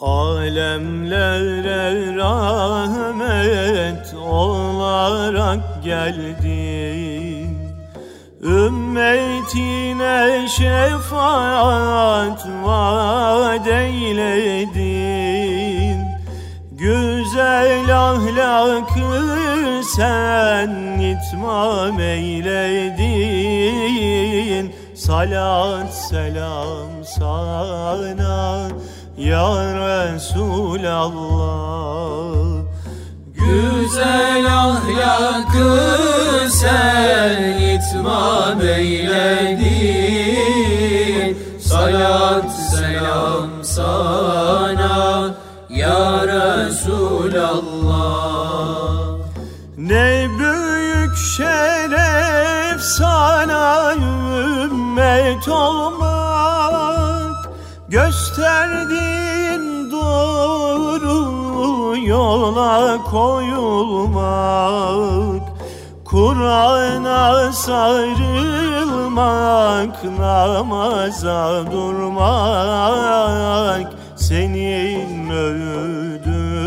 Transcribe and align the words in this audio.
Alemlere 0.00 1.86
rahmet 2.16 4.14
olarak 4.14 5.84
geldin. 5.84 7.58
Ümmetine 8.42 9.68
şefaat 10.48 12.46
vaat 12.64 13.66
eyledin. 13.66 14.90
Güzel 16.72 17.96
ahlakı 18.08 19.34
sen 19.96 20.70
itmam 21.00 22.00
eyledin. 22.00 23.20
Salat 24.94 25.94
selam 25.94 27.04
sana 27.18 28.68
ya 29.16 29.54
Resulallah. 29.74 31.10
Güzel 33.34 34.46
ahlakı 34.46 35.80
sen 36.50 37.42
itmam 37.58 38.60
eyledin. 38.60 39.90
Salat 41.60 42.52
selam 42.70 43.50
sana 43.62 45.34
ya 45.70 46.26
Resulallah. 46.26 47.60
Ne 49.78 50.28
büyük 50.38 51.16
şeref 51.16 52.80
sana 52.80 53.92
ümmet 53.94 55.48
olmak 55.48 55.99
yola 62.50 62.98
koyulmak 63.10 64.30
Kur'an'a 66.04 67.52
sarılmak, 67.52 68.04
namaza 70.18 71.64
durmak 71.72 73.92
Senin 74.16 75.30
öğüdündür 75.30 76.58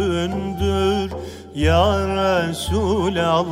ya 1.55 2.07
Resulallah. 2.07 3.43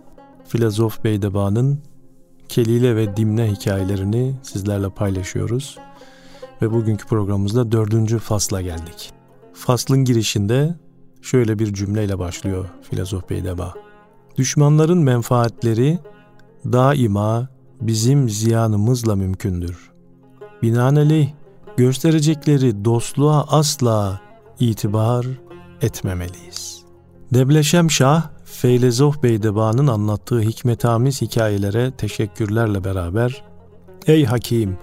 Filozof 0.47 1.03
Beydeba'nın 1.03 1.79
Kelile 2.49 2.95
ve 2.95 3.17
Dimne 3.17 3.51
hikayelerini 3.51 4.35
sizlerle 4.43 4.89
paylaşıyoruz. 4.89 5.77
Ve 6.61 6.71
bugünkü 6.71 7.07
programımızda 7.07 7.71
dördüncü 7.71 8.19
fasla 8.19 8.61
geldik. 8.61 9.11
Faslın 9.53 10.05
girişinde 10.05 10.75
şöyle 11.21 11.59
bir 11.59 11.73
cümleyle 11.73 12.19
başlıyor 12.19 12.69
Filozof 12.81 13.29
Beydeba. 13.29 13.73
Düşmanların 14.37 15.03
menfaatleri 15.03 15.99
daima 16.65 17.49
bizim 17.81 18.29
ziyanımızla 18.29 19.15
mümkündür. 19.15 19.91
Binaenaleyh 20.61 21.29
gösterecekleri 21.79 22.85
dostluğa 22.85 23.45
asla 23.47 24.21
itibar 24.59 25.25
etmemeliyiz. 25.81 26.83
Debleşem 27.33 27.91
Şah, 27.91 28.23
Feylezoh 28.45 29.23
Beydeba'nın 29.23 29.87
anlattığı 29.87 30.41
hikmetamiz 30.41 31.21
hikayelere 31.21 31.91
teşekkürlerle 31.91 32.83
beraber 32.83 33.43
Ey 34.07 34.25
Hakim! 34.25 34.77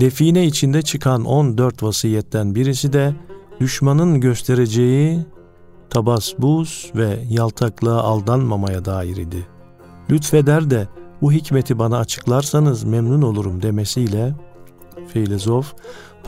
Define 0.00 0.46
içinde 0.46 0.82
çıkan 0.82 1.24
14 1.24 1.82
vasiyetten 1.82 2.54
birisi 2.54 2.92
de 2.92 3.14
düşmanın 3.60 4.20
göstereceği 4.20 5.26
tabasbuz 5.90 6.90
ve 6.94 7.18
yaltaklığa 7.30 8.02
aldanmamaya 8.02 8.84
dair 8.84 9.16
idi. 9.16 9.46
Lütfeder 10.10 10.70
de 10.70 10.88
bu 11.22 11.32
hikmeti 11.32 11.78
bana 11.78 11.98
açıklarsanız 11.98 12.84
memnun 12.84 13.22
olurum 13.22 13.62
demesiyle 13.62 14.34
Feylezof, 15.08 15.74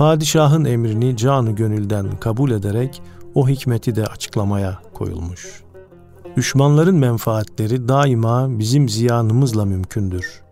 padişahın 0.00 0.64
emrini 0.64 1.16
canı 1.16 1.50
gönülden 1.50 2.16
kabul 2.16 2.50
ederek 2.50 3.02
o 3.34 3.48
hikmeti 3.48 3.96
de 3.96 4.06
açıklamaya 4.06 4.78
koyulmuş. 4.94 5.62
Düşmanların 6.36 6.96
menfaatleri 6.96 7.88
daima 7.88 8.58
bizim 8.58 8.88
ziyanımızla 8.88 9.64
mümkündür. 9.64 10.42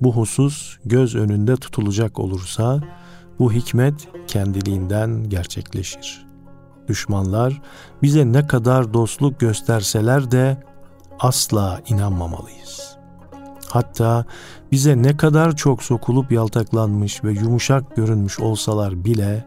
Bu 0.00 0.16
husus 0.16 0.76
göz 0.84 1.14
önünde 1.14 1.56
tutulacak 1.56 2.18
olursa 2.18 2.80
bu 3.38 3.52
hikmet 3.52 4.08
kendiliğinden 4.26 5.28
gerçekleşir. 5.28 6.26
Düşmanlar 6.88 7.62
bize 8.02 8.32
ne 8.32 8.46
kadar 8.46 8.94
dostluk 8.94 9.40
gösterseler 9.40 10.30
de 10.30 10.62
asla 11.18 11.80
inanmamalıyız. 11.88 12.96
Hatta 13.70 14.24
bize 14.72 15.02
ne 15.02 15.16
kadar 15.16 15.56
çok 15.56 15.82
sokulup 15.82 16.32
yaltaklanmış 16.32 17.24
ve 17.24 17.32
yumuşak 17.32 17.96
görünmüş 17.96 18.40
olsalar 18.40 19.04
bile 19.04 19.44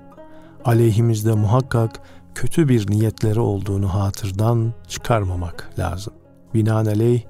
aleyhimizde 0.66 1.34
muhakkak 1.34 2.00
kötü 2.36 2.70
bir 2.70 2.92
niyetleri 2.92 3.40
olduğunu 3.40 3.94
hatırdan 3.94 4.74
çıkarmamak 4.88 5.70
lazım. 5.80 6.14
Binaenaleyh 6.54 7.22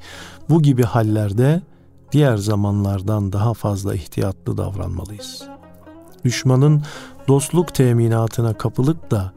bu 0.50 0.62
gibi 0.62 0.84
hallerde 0.84 1.62
diğer 2.12 2.38
zamanlardan 2.38 3.34
daha 3.34 3.54
fazla 3.54 3.96
ihtiyatlı 3.96 4.58
davranmalıyız. 4.58 5.44
Düşmanın 6.26 6.84
dostluk 7.28 7.76
teminatına 7.76 8.54
kapılıp 8.54 9.12
da 9.12 9.34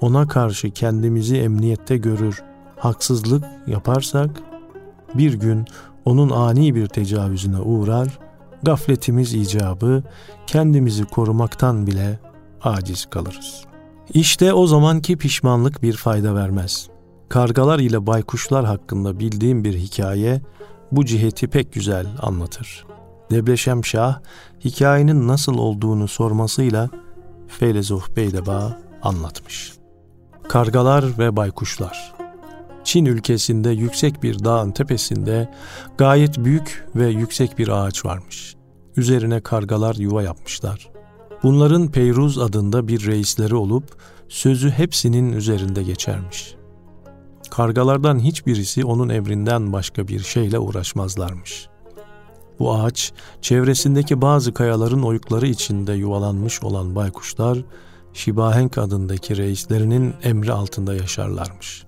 ona 0.00 0.28
karşı 0.28 0.70
kendimizi 0.70 1.36
emniyette 1.36 1.96
görür, 1.96 2.42
haksızlık 2.76 3.44
yaparsak 3.66 4.30
bir 5.14 5.34
gün 5.34 5.64
onun 6.04 6.30
ani 6.30 6.74
bir 6.74 6.86
tecavüzüne 6.86 7.58
uğrar, 7.58 8.18
gafletimiz 8.62 9.34
icabı 9.34 10.02
kendimizi 10.46 11.04
korumaktan 11.04 11.86
bile 11.86 12.18
aciz 12.62 13.06
kalırız. 13.06 13.64
İşte 14.14 14.52
o 14.52 14.66
zamanki 14.66 15.16
pişmanlık 15.16 15.82
bir 15.82 15.92
fayda 15.92 16.34
vermez. 16.34 16.88
Kargalar 17.28 17.78
ile 17.78 18.06
baykuşlar 18.06 18.64
hakkında 18.64 19.18
bildiğim 19.18 19.64
bir 19.64 19.74
hikaye 19.74 20.40
bu 20.92 21.04
ciheti 21.04 21.48
pek 21.48 21.72
güzel 21.72 22.06
anlatır. 22.22 22.86
Debleşem 23.30 23.84
Şah 23.84 24.20
hikayenin 24.64 25.28
nasıl 25.28 25.58
olduğunu 25.58 26.08
sormasıyla 26.08 26.90
Feylezof 27.48 28.16
Beydeba 28.16 28.78
anlatmış. 29.02 29.72
Kargalar 30.48 31.18
ve 31.18 31.36
baykuşlar 31.36 32.19
Çin 32.84 33.04
ülkesinde 33.04 33.70
yüksek 33.70 34.22
bir 34.22 34.44
dağın 34.44 34.70
tepesinde 34.70 35.50
gayet 35.98 36.38
büyük 36.38 36.86
ve 36.96 37.08
yüksek 37.08 37.58
bir 37.58 37.68
ağaç 37.68 38.04
varmış. 38.04 38.54
Üzerine 38.96 39.40
kargalar 39.40 39.94
yuva 39.94 40.22
yapmışlar. 40.22 40.90
Bunların 41.42 41.88
Peyruz 41.88 42.38
adında 42.38 42.88
bir 42.88 43.06
reisleri 43.06 43.54
olup 43.54 43.84
sözü 44.28 44.70
hepsinin 44.70 45.32
üzerinde 45.32 45.82
geçermiş. 45.82 46.54
Kargalardan 47.50 48.18
hiçbirisi 48.18 48.84
onun 48.84 49.08
emrinden 49.08 49.72
başka 49.72 50.08
bir 50.08 50.20
şeyle 50.20 50.58
uğraşmazlarmış. 50.58 51.68
Bu 52.58 52.74
ağaç 52.74 53.12
çevresindeki 53.42 54.22
bazı 54.22 54.54
kayaların 54.54 55.02
oyukları 55.02 55.46
içinde 55.46 55.92
yuvalanmış 55.92 56.62
olan 56.62 56.94
baykuşlar 56.94 57.58
Şibahenk 58.12 58.78
adındaki 58.78 59.36
reislerinin 59.36 60.14
emri 60.22 60.52
altında 60.52 60.94
yaşarlarmış. 60.94 61.84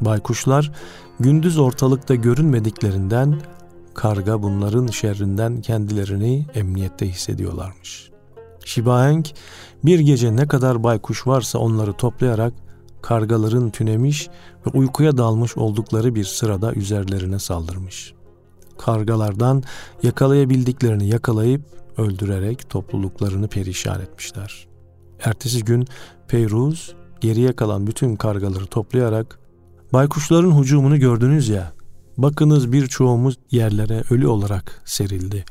Baykuşlar 0.00 0.72
gündüz 1.20 1.58
ortalıkta 1.58 2.14
görünmediklerinden 2.14 3.40
karga 3.94 4.42
bunların 4.42 4.86
şerrinden 4.86 5.60
kendilerini 5.60 6.46
emniyette 6.54 7.08
hissediyorlarmış. 7.08 8.10
Şibahenk 8.64 9.32
bir 9.84 9.98
gece 9.98 10.36
ne 10.36 10.48
kadar 10.48 10.82
baykuş 10.82 11.26
varsa 11.26 11.58
onları 11.58 11.92
toplayarak 11.92 12.54
kargaların 13.02 13.70
tünemiş 13.70 14.28
ve 14.66 14.70
uykuya 14.78 15.16
dalmış 15.16 15.56
oldukları 15.56 16.14
bir 16.14 16.24
sırada 16.24 16.72
üzerlerine 16.74 17.38
saldırmış. 17.38 18.14
Kargalardan 18.78 19.62
yakalayabildiklerini 20.02 21.08
yakalayıp 21.08 21.62
öldürerek 21.96 22.70
topluluklarını 22.70 23.48
perişan 23.48 24.00
etmişler. 24.00 24.66
Ertesi 25.24 25.64
gün 25.64 25.86
Peyruz 26.28 26.94
geriye 27.20 27.52
kalan 27.52 27.86
bütün 27.86 28.16
kargaları 28.16 28.66
toplayarak 28.66 29.38
baykuşların 29.94 30.60
hücumunu 30.60 30.98
gördünüz 30.98 31.48
ya 31.48 31.72
bakınız 32.16 32.72
birçoğumuz 32.72 33.38
yerlere 33.50 34.02
ölü 34.10 34.26
olarak 34.26 34.82
serildi. 34.84 35.44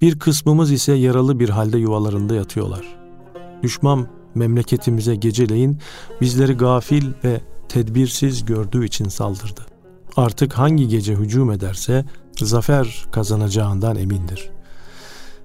Bir 0.00 0.18
kısmımız 0.18 0.72
ise 0.72 0.92
yaralı 0.92 1.40
bir 1.40 1.48
halde 1.48 1.78
yuvalarında 1.78 2.34
yatıyorlar. 2.34 2.96
Düşman 3.62 4.06
memleketimize 4.34 5.14
geceleyin 5.16 5.78
bizleri 6.20 6.52
gafil 6.52 7.12
ve 7.24 7.40
tedbirsiz 7.68 8.44
gördüğü 8.44 8.84
için 8.84 9.08
saldırdı. 9.08 9.66
Artık 10.16 10.52
hangi 10.52 10.88
gece 10.88 11.14
hücum 11.14 11.50
ederse 11.50 12.04
zafer 12.40 13.04
kazanacağından 13.12 13.96
emindir. 13.96 14.50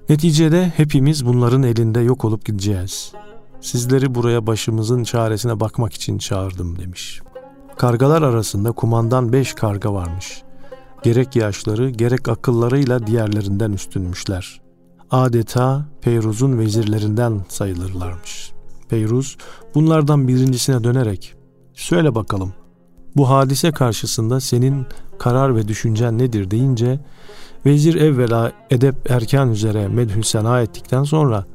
Neticede 0.10 0.74
hepimiz 0.78 1.25
bunların 1.25 1.63
elinde 1.63 2.00
yok 2.00 2.25
olup 2.25 2.45
gideceğiz. 2.45 3.12
Sizleri 3.62 4.16
buraya 4.16 4.48
başımızın 4.48 5.04
çaresine 5.04 5.60
bakmak 5.60 5.94
için 5.94 6.18
çağırdım 6.18 6.80
demiş. 6.80 7.22
Kargalar 7.80 8.22
arasında 8.22 8.72
kumandan 8.72 9.34
beş 9.34 9.54
karga 9.54 9.94
varmış. 9.94 10.42
Gerek 11.04 11.36
yaşları 11.36 11.90
gerek 11.90 12.30
akıllarıyla 12.30 13.08
diğerlerinden 13.08 13.72
üstünmüşler. 13.72 14.62
Adeta 15.12 15.86
Peyruz'un 16.02 16.60
vezirlerinden 16.60 17.42
sayılırlarmış. 17.50 18.52
Peyruz 18.90 19.38
bunlardan 19.76 20.28
birincisine 20.28 20.84
dönerek 20.84 21.36
söyle 21.74 22.16
bakalım 22.16 22.54
bu 23.16 23.30
hadise 23.30 23.72
karşısında 23.72 24.40
senin 24.40 24.86
karar 25.20 25.56
ve 25.56 25.68
düşüncen 25.68 26.18
nedir 26.18 26.52
deyince 26.52 27.00
vezir 27.66 27.96
evvela 27.96 28.52
edep 28.70 29.12
erkan 29.12 29.52
üzere 29.52 29.88
medhü 29.88 30.24
sena 30.24 30.62
ettikten 30.62 31.04
sonra 31.04 31.46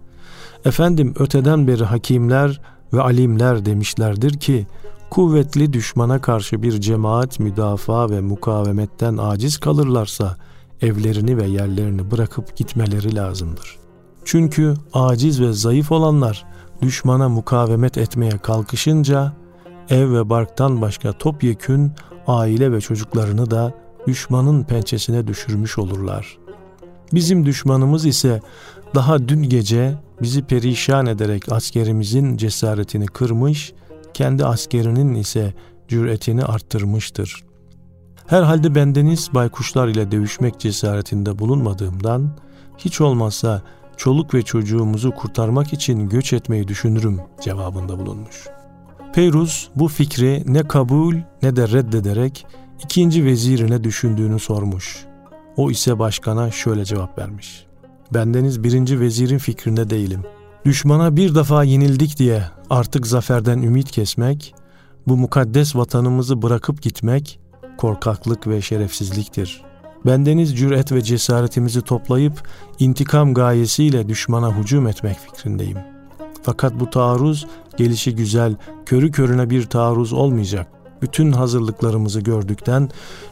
efendim 0.65 1.15
öteden 1.19 1.67
beri 1.67 1.85
hakimler 1.85 2.61
ve 2.93 3.03
alimler 3.03 3.67
demişlerdir 3.67 4.33
ki 4.39 4.67
kuvvetli 5.15 5.73
düşmana 5.73 6.21
karşı 6.21 6.63
bir 6.63 6.81
cemaat 6.81 7.41
müdafaa 7.41 8.11
ve 8.11 8.21
mukavemetten 8.21 9.17
aciz 9.17 9.59
kalırlarsa 9.59 10.37
evlerini 10.81 11.37
ve 11.37 11.47
yerlerini 11.47 12.11
bırakıp 12.11 12.57
gitmeleri 12.57 13.15
lazımdır. 13.15 13.79
Çünkü 14.25 14.75
aciz 14.93 15.41
ve 15.41 15.53
zayıf 15.53 15.93
olanlar 15.93 16.45
düşmana 16.83 17.29
mukavemet 17.29 17.99
etmeye 17.99 18.39
kalkışınca 18.39 19.33
ev 19.91 20.13
ve 20.13 20.31
barktan 20.31 20.83
başka 20.83 21.13
topyekün 21.13 21.93
aile 22.27 22.73
ve 22.73 22.81
çocuklarını 22.81 23.51
da 23.51 23.73
düşmanın 24.07 24.65
pençesine 24.65 25.27
düşürmüş 25.27 25.79
olurlar. 25.79 26.39
Bizim 27.13 27.47
düşmanımız 27.47 28.07
ise 28.07 28.41
daha 28.95 29.29
dün 29.29 29.43
gece 29.43 29.95
bizi 30.23 30.43
perişan 30.43 31.07
ederek 31.07 31.53
askerimizin 31.53 32.37
cesaretini 32.37 33.07
kırmış, 33.07 33.73
kendi 34.15 34.45
askerinin 34.45 35.15
ise 35.15 35.55
cüretini 35.89 36.45
arttırmıştır. 36.45 37.45
Herhalde 38.27 38.75
bendeniz 38.75 39.35
baykuşlar 39.35 39.89
ile 39.89 40.11
dövüşmek 40.11 40.61
cesaretinde 40.61 41.39
bulunmadığımdan 41.39 42.37
hiç 42.79 43.01
olmazsa 43.01 43.63
çoluk 43.97 44.35
ve 44.35 44.43
çocuğumuzu 44.43 45.11
kurtarmak 45.11 45.73
için 45.73 46.09
göç 46.09 46.33
etmeyi 46.33 46.69
düşünürüm 46.69 47.21
cevabında 47.41 47.99
bulunmuş. 47.99 48.47
Peyruz 49.15 49.71
bu 49.77 49.89
fikri 49.89 50.43
ne 50.47 50.69
kabul 50.69 51.17
ne 51.43 51.57
de 51.57 51.69
reddederek 51.69 52.47
ikinci 52.85 53.25
vezirine 53.25 53.85
düşündüğünü 53.85 54.39
sormuş. 54.39 55.05
O 55.57 55.71
ise 55.71 55.99
başkana 55.99 56.51
şöyle 56.51 56.85
cevap 56.85 57.19
vermiş. 57.19 57.67
Bendeniz 58.15 58.65
birinci 58.65 59.01
vezirin 59.01 59.39
fikrinde 59.39 59.91
değilim. 59.91 60.23
Düşmana 60.65 61.17
bir 61.17 61.35
defa 61.35 61.65
yenildik 61.65 62.19
diye 62.19 62.43
artık 62.71 63.07
zaferden 63.07 63.63
ümit 63.63 63.91
kesmek, 63.91 64.55
bu 65.07 65.17
mukaddes 65.17 65.77
vatanımızı 65.77 66.43
bırakıp 66.43 66.83
gitmek 66.83 67.41
korkaklık 67.77 68.47
ve 68.47 68.63
şerefsizliktir. 68.63 69.63
Bendeniz 70.07 70.57
cüret 70.57 70.93
ve 70.93 71.03
cesaretimizi 71.03 71.83
toplayıp 71.83 72.49
intikam 72.79 73.35
gayesiyle 73.35 74.09
düşmana 74.09 74.59
hücum 74.59 74.87
etmek 74.87 75.19
fikrindeyim. 75.19 75.79
Fakat 76.43 76.81
bu 76.81 76.91
taarruz 76.91 77.47
gelişi 77.77 78.15
güzel, 78.15 78.57
körü 78.87 79.11
körüne 79.11 79.51
bir 79.51 79.67
taarruz 79.67 80.13
olmayacak. 80.13 80.67
Bütün 81.03 81.33
hazırlıklarımızı 81.33 82.21
gördükten, 82.21 82.91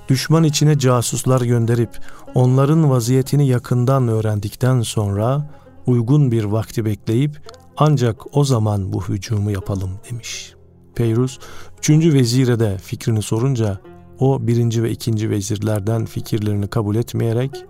düşman 0.08 0.44
içine 0.44 0.78
casuslar 0.78 1.40
gönderip 1.40 1.90
onların 2.34 2.90
vaziyetini 2.90 3.48
yakından 3.48 4.08
öğrendikten 4.08 4.82
sonra 4.82 5.46
uygun 5.86 6.32
bir 6.32 6.44
vakti 6.44 6.84
bekleyip 6.84 7.40
ancak 7.76 8.36
o 8.36 8.44
zaman 8.44 8.92
bu 8.92 9.08
hücumu 9.08 9.50
yapalım 9.50 9.90
demiş. 10.10 10.54
Peyrus, 10.94 11.38
üçüncü 11.78 12.14
vezire 12.14 12.60
de 12.60 12.78
fikrini 12.78 13.22
sorunca 13.22 13.80
o 14.18 14.46
birinci 14.46 14.82
ve 14.82 14.90
ikinci 14.90 15.30
vezirlerden 15.30 16.04
fikirlerini 16.04 16.68
kabul 16.68 16.96
etmeyerek 16.96 17.64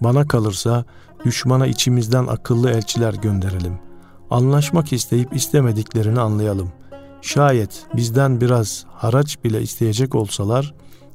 bana 0.00 0.26
kalırsa 0.26 0.84
düşmana 1.24 1.66
içimizden 1.66 2.26
akıllı 2.26 2.70
elçiler 2.70 3.14
gönderelim. 3.14 3.78
Anlaşmak 4.30 4.92
isteyip 4.92 5.36
istemediklerini 5.36 6.20
anlayalım. 6.20 6.72
Şayet 7.22 7.86
bizden 7.96 8.40
biraz 8.40 8.84
haraç 8.88 9.44
bile 9.44 9.62
isteyecek 9.62 10.14
olsalar 10.14 10.74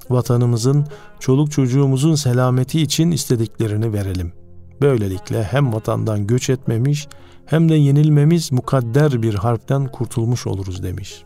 vatanımızın, 0.09 0.85
çoluk 1.19 1.51
çocuğumuzun 1.51 2.15
selameti 2.15 2.81
için 2.81 3.11
istediklerini 3.11 3.93
verelim. 3.93 4.40
Böylelikle 4.81 5.43
hem 5.43 5.73
vatandan 5.73 6.27
göç 6.27 6.49
etmemiş 6.49 7.07
hem 7.45 7.69
de 7.69 7.75
yenilmemiz 7.75 8.51
mukadder 8.51 9.21
bir 9.21 9.33
harpten 9.33 9.87
kurtulmuş 9.87 10.47
oluruz 10.47 10.83
demiş. 10.83 11.23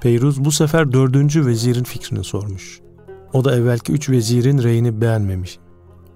Peyruz 0.00 0.44
bu 0.44 0.52
sefer 0.52 0.92
dördüncü 0.92 1.46
vezirin 1.46 1.84
fikrini 1.84 2.24
sormuş. 2.24 2.80
O 3.32 3.44
da 3.44 3.56
evvelki 3.56 3.92
üç 3.92 4.10
vezirin 4.10 4.62
reyini 4.62 5.00
beğenmemiş. 5.00 5.58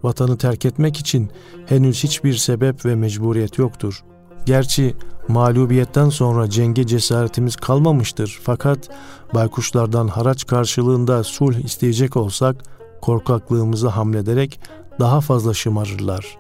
Vatanı 0.02 0.38
terk 0.38 0.64
etmek 0.64 0.96
için 0.96 1.30
henüz 1.66 2.04
hiçbir 2.04 2.34
sebep 2.34 2.86
ve 2.86 2.94
mecburiyet 2.94 3.58
yoktur. 3.58 4.04
Gerçi 4.46 4.94
mağlubiyetten 5.28 6.08
sonra 6.08 6.50
cenge 6.50 6.86
cesaretimiz 6.86 7.56
kalmamıştır 7.56 8.40
fakat 8.42 8.90
baykuşlardan 9.34 10.08
haraç 10.08 10.46
karşılığında 10.46 11.24
sulh 11.24 11.56
isteyecek 11.56 12.16
olsak 12.16 12.64
korkaklığımızı 13.00 13.88
hamlederek 13.88 14.60
daha 15.00 15.20
fazla 15.20 15.54
şımarırlar. 15.54 16.38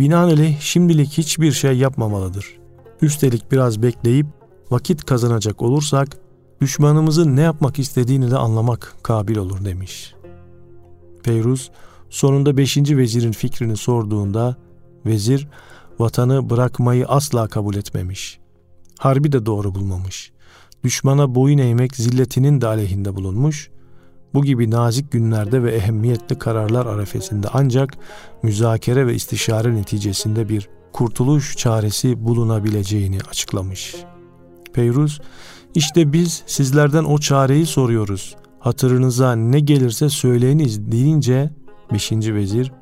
Binaenaleyh 0.00 0.60
şimdilik 0.60 1.18
hiçbir 1.18 1.52
şey 1.52 1.78
yapmamalıdır. 1.78 2.58
Üstelik 3.02 3.52
biraz 3.52 3.82
bekleyip 3.82 4.26
vakit 4.70 5.04
kazanacak 5.04 5.62
olursak 5.62 6.08
düşmanımızın 6.60 7.36
ne 7.36 7.40
yapmak 7.40 7.78
istediğini 7.78 8.30
de 8.30 8.36
anlamak 8.36 8.96
kabil 9.02 9.36
olur 9.36 9.64
demiş. 9.64 10.14
Peyruz 11.22 11.70
sonunda 12.10 12.56
5. 12.56 12.76
vezirin 12.76 13.32
fikrini 13.32 13.76
sorduğunda 13.76 14.56
vezir 15.06 15.48
vatanı 15.98 16.50
bırakmayı 16.50 17.06
asla 17.06 17.48
kabul 17.48 17.74
etmemiş. 17.74 18.38
Harbi 18.98 19.32
de 19.32 19.46
doğru 19.46 19.74
bulmamış. 19.74 20.32
Düşmana 20.84 21.34
boyun 21.34 21.58
eğmek 21.58 21.96
zilletinin 21.96 22.60
de 22.60 22.66
aleyhinde 22.66 23.16
bulunmuş. 23.16 23.70
Bu 24.34 24.44
gibi 24.44 24.70
nazik 24.70 25.12
günlerde 25.12 25.62
ve 25.62 25.74
ehemmiyetli 25.74 26.38
kararlar 26.38 26.86
arefesinde 26.86 27.48
ancak 27.52 27.96
müzakere 28.42 29.06
ve 29.06 29.14
istişare 29.14 29.74
neticesinde 29.74 30.48
bir 30.48 30.68
kurtuluş 30.92 31.56
çaresi 31.56 32.24
bulunabileceğini 32.24 33.18
açıklamış. 33.30 33.96
Peyruz, 34.72 35.20
işte 35.74 36.12
biz 36.12 36.42
sizlerden 36.46 37.04
o 37.04 37.18
çareyi 37.18 37.66
soruyoruz. 37.66 38.36
Hatırınıza 38.58 39.36
ne 39.36 39.60
gelirse 39.60 40.08
söyleyiniz 40.08 40.92
deyince 40.92 41.50
5. 41.92 42.12
vezir 42.12 42.72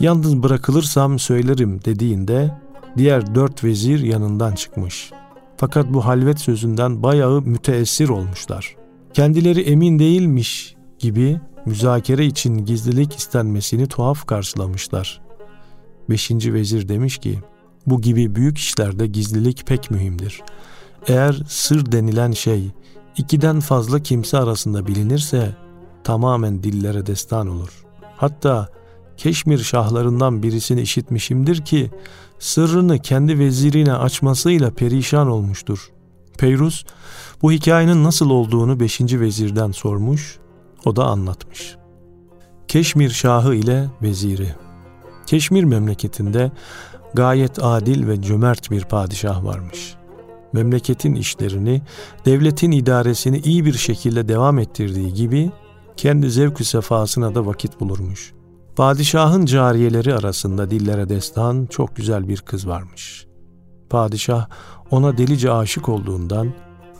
Yalnız 0.00 0.42
bırakılırsam 0.42 1.18
söylerim 1.18 1.84
dediğinde 1.84 2.58
diğer 2.96 3.34
dört 3.34 3.64
vezir 3.64 4.00
yanından 4.00 4.54
çıkmış. 4.54 5.12
Fakat 5.56 5.94
bu 5.94 6.04
halvet 6.04 6.40
sözünden 6.40 7.02
bayağı 7.02 7.42
müteessir 7.42 8.08
olmuşlar. 8.08 8.79
Kendileri 9.14 9.60
emin 9.60 9.98
değilmiş 9.98 10.74
gibi 10.98 11.40
müzakere 11.66 12.26
için 12.26 12.64
gizlilik 12.64 13.16
istenmesini 13.16 13.86
tuhaf 13.86 14.26
karşılamışlar. 14.26 15.20
Beşinci 16.10 16.54
vezir 16.54 16.88
demiş 16.88 17.18
ki, 17.18 17.38
bu 17.86 18.00
gibi 18.00 18.34
büyük 18.34 18.58
işlerde 18.58 19.06
gizlilik 19.06 19.66
pek 19.66 19.90
mühimdir. 19.90 20.42
Eğer 21.06 21.42
sır 21.48 21.92
denilen 21.92 22.32
şey 22.32 22.70
ikiden 23.16 23.60
fazla 23.60 24.02
kimse 24.02 24.38
arasında 24.38 24.86
bilinirse 24.86 25.56
tamamen 26.04 26.62
dillere 26.62 27.06
destan 27.06 27.48
olur. 27.48 27.84
Hatta 28.16 28.68
Keşmir 29.20 29.58
şahlarından 29.58 30.42
birisini 30.42 30.80
işitmişimdir 30.80 31.64
ki 31.64 31.90
sırrını 32.38 32.98
kendi 32.98 33.38
vezirine 33.38 33.94
açmasıyla 33.94 34.70
perişan 34.70 35.28
olmuştur. 35.28 35.90
Peyrus 36.40 36.84
bu 37.42 37.52
hikayenin 37.52 38.04
nasıl 38.04 38.30
olduğunu 38.30 38.80
5. 38.80 39.00
vezirden 39.00 39.72
sormuş, 39.72 40.38
o 40.84 40.96
da 40.96 41.04
anlatmış. 41.04 41.76
Keşmir 42.68 43.10
Şahı 43.10 43.54
ile 43.54 43.88
veziri 44.02 44.54
Keşmir 45.26 45.64
memleketinde 45.64 46.52
gayet 47.14 47.64
adil 47.64 48.08
ve 48.08 48.22
cömert 48.22 48.70
bir 48.70 48.84
padişah 48.84 49.44
varmış. 49.44 49.94
Memleketin 50.52 51.14
işlerini, 51.14 51.82
devletin 52.26 52.70
idaresini 52.70 53.38
iyi 53.38 53.64
bir 53.64 53.74
şekilde 53.74 54.28
devam 54.28 54.58
ettirdiği 54.58 55.14
gibi 55.14 55.50
kendi 55.96 56.30
zevk 56.30 56.66
sefasına 56.66 57.34
da 57.34 57.46
vakit 57.46 57.80
bulurmuş. 57.80 58.32
Padişahın 58.76 59.46
cariyeleri 59.46 60.14
arasında 60.14 60.70
dillere 60.70 61.08
destan 61.08 61.66
çok 61.66 61.96
güzel 61.96 62.28
bir 62.28 62.40
kız 62.40 62.68
varmış. 62.68 63.26
Padişah 63.90 64.46
ona 64.90 65.18
delice 65.18 65.52
aşık 65.52 65.88
olduğundan 65.88 66.52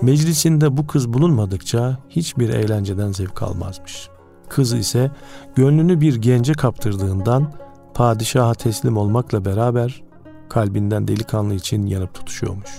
meclisinde 0.03 0.77
bu 0.77 0.87
kız 0.87 1.13
bulunmadıkça 1.13 1.99
hiçbir 2.09 2.49
eğlenceden 2.49 3.13
zevk 3.13 3.43
almazmış. 3.43 4.09
Kız 4.49 4.73
ise 4.73 5.11
gönlünü 5.55 6.01
bir 6.01 6.15
gence 6.15 6.53
kaptırdığından 6.53 7.53
padişaha 7.95 8.55
teslim 8.55 8.97
olmakla 8.97 9.45
beraber 9.45 10.03
kalbinden 10.49 11.09
delikanlı 11.09 11.55
için 11.55 11.87
yanıp 11.87 12.15
tutuşuyormuş. 12.15 12.71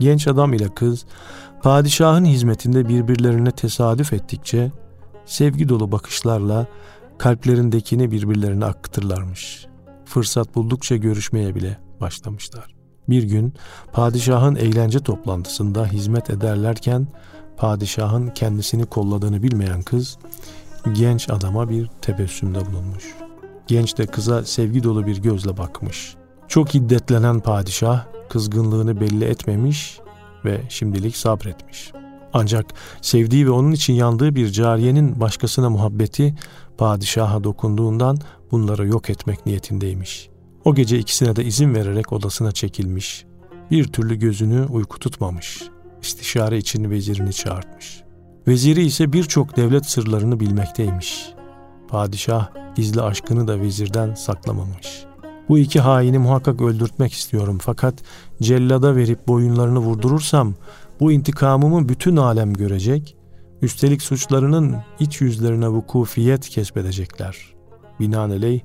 Genç 0.00 0.28
adam 0.28 0.52
ile 0.52 0.68
kız 0.74 1.06
padişahın 1.62 2.24
hizmetinde 2.24 2.88
birbirlerine 2.88 3.50
tesadüf 3.50 4.12
ettikçe 4.12 4.72
sevgi 5.26 5.68
dolu 5.68 5.92
bakışlarla 5.92 6.66
kalplerindekini 7.18 8.10
birbirlerine 8.10 8.64
akıtırlarmış. 8.64 9.66
Fırsat 10.04 10.54
buldukça 10.54 10.96
görüşmeye 10.96 11.54
bile 11.54 11.78
başlamışlar. 12.00 12.83
Bir 13.08 13.22
gün 13.22 13.54
padişahın 13.92 14.54
eğlence 14.56 15.00
toplantısında 15.00 15.86
hizmet 15.86 16.30
ederlerken 16.30 17.06
padişahın 17.56 18.28
kendisini 18.28 18.86
kolladığını 18.86 19.42
bilmeyen 19.42 19.82
kız 19.82 20.18
genç 20.92 21.30
adama 21.30 21.70
bir 21.70 21.90
tebessümde 22.02 22.66
bulunmuş. 22.66 23.04
Genç 23.66 23.98
de 23.98 24.06
kıza 24.06 24.44
sevgi 24.44 24.82
dolu 24.82 25.06
bir 25.06 25.22
gözle 25.22 25.56
bakmış. 25.56 26.14
Çok 26.48 26.74
hiddetlenen 26.74 27.40
padişah 27.40 28.04
kızgınlığını 28.28 29.00
belli 29.00 29.24
etmemiş 29.24 29.98
ve 30.44 30.60
şimdilik 30.68 31.16
sabretmiş. 31.16 31.92
Ancak 32.32 32.66
sevdiği 33.00 33.46
ve 33.46 33.50
onun 33.50 33.72
için 33.72 33.92
yandığı 33.92 34.34
bir 34.34 34.52
cariyenin 34.52 35.20
başkasına 35.20 35.70
muhabbeti 35.70 36.34
padişaha 36.78 37.44
dokunduğundan 37.44 38.18
bunları 38.50 38.86
yok 38.86 39.10
etmek 39.10 39.46
niyetindeymiş. 39.46 40.33
O 40.64 40.74
gece 40.74 40.98
ikisine 40.98 41.36
de 41.36 41.44
izin 41.44 41.74
vererek 41.74 42.12
odasına 42.12 42.52
çekilmiş. 42.52 43.24
Bir 43.70 43.84
türlü 43.84 44.16
gözünü 44.16 44.64
uyku 44.64 44.98
tutmamış. 44.98 45.62
İstişare 46.02 46.58
için 46.58 46.90
vezirini 46.90 47.32
çağırtmış. 47.32 48.02
Veziri 48.48 48.84
ise 48.84 49.12
birçok 49.12 49.56
devlet 49.56 49.86
sırlarını 49.86 50.40
bilmekteymiş. 50.40 51.28
Padişah 51.88 52.48
gizli 52.76 53.02
aşkını 53.02 53.48
da 53.48 53.60
vezirden 53.60 54.14
saklamamış. 54.14 55.04
Bu 55.48 55.58
iki 55.58 55.80
haini 55.80 56.18
muhakkak 56.18 56.60
öldürtmek 56.60 57.12
istiyorum 57.12 57.58
fakat 57.62 57.94
cellada 58.42 58.96
verip 58.96 59.28
boyunlarını 59.28 59.78
vurdurursam 59.78 60.54
bu 61.00 61.12
intikamımı 61.12 61.88
bütün 61.88 62.16
alem 62.16 62.52
görecek 62.52 63.16
Üstelik 63.64 64.02
suçlarının 64.02 64.76
iç 65.00 65.20
yüzlerine 65.20 65.68
vukufiyet 65.68 66.48
kesbedecekler. 66.48 67.53
Binaenaleyh 68.00 68.60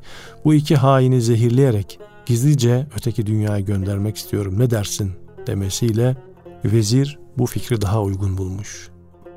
bu 0.45 0.53
iki 0.53 0.75
haini 0.75 1.21
zehirleyerek 1.21 1.99
gizlice 2.25 2.87
öteki 2.95 3.25
dünyaya 3.25 3.59
göndermek 3.59 4.17
istiyorum 4.17 4.55
ne 4.57 4.69
dersin 4.69 5.11
demesiyle 5.47 6.15
vezir 6.65 7.19
bu 7.37 7.45
fikri 7.45 7.81
daha 7.81 8.01
uygun 8.01 8.37
bulmuş. 8.37 8.89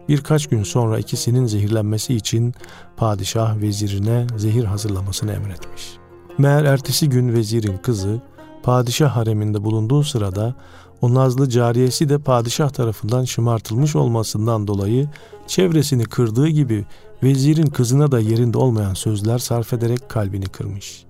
Birkaç 0.08 0.46
gün 0.46 0.62
sonra 0.62 0.98
ikisinin 0.98 1.46
zehirlenmesi 1.46 2.14
için 2.14 2.54
padişah 2.96 3.60
vezirine 3.60 4.26
zehir 4.36 4.64
hazırlamasını 4.64 5.32
emretmiş. 5.32 5.96
Meğer 6.38 6.64
ertesi 6.64 7.08
gün 7.08 7.32
vezirin 7.32 7.76
kızı 7.76 8.20
padişah 8.62 9.16
hareminde 9.16 9.64
bulunduğu 9.64 10.02
sırada 10.02 10.54
o 11.00 11.14
nazlı 11.14 11.48
cariyesi 11.48 12.08
de 12.08 12.18
padişah 12.18 12.70
tarafından 12.70 13.24
şımartılmış 13.24 13.96
olmasından 13.96 14.66
dolayı 14.66 15.08
çevresini 15.46 16.04
kırdığı 16.04 16.48
gibi 16.48 16.84
vezirin 17.22 17.66
kızına 17.66 18.12
da 18.12 18.20
yerinde 18.20 18.58
olmayan 18.58 18.94
sözler 18.94 19.38
sarf 19.38 19.72
ederek 19.72 20.08
kalbini 20.08 20.46
kırmış. 20.46 21.04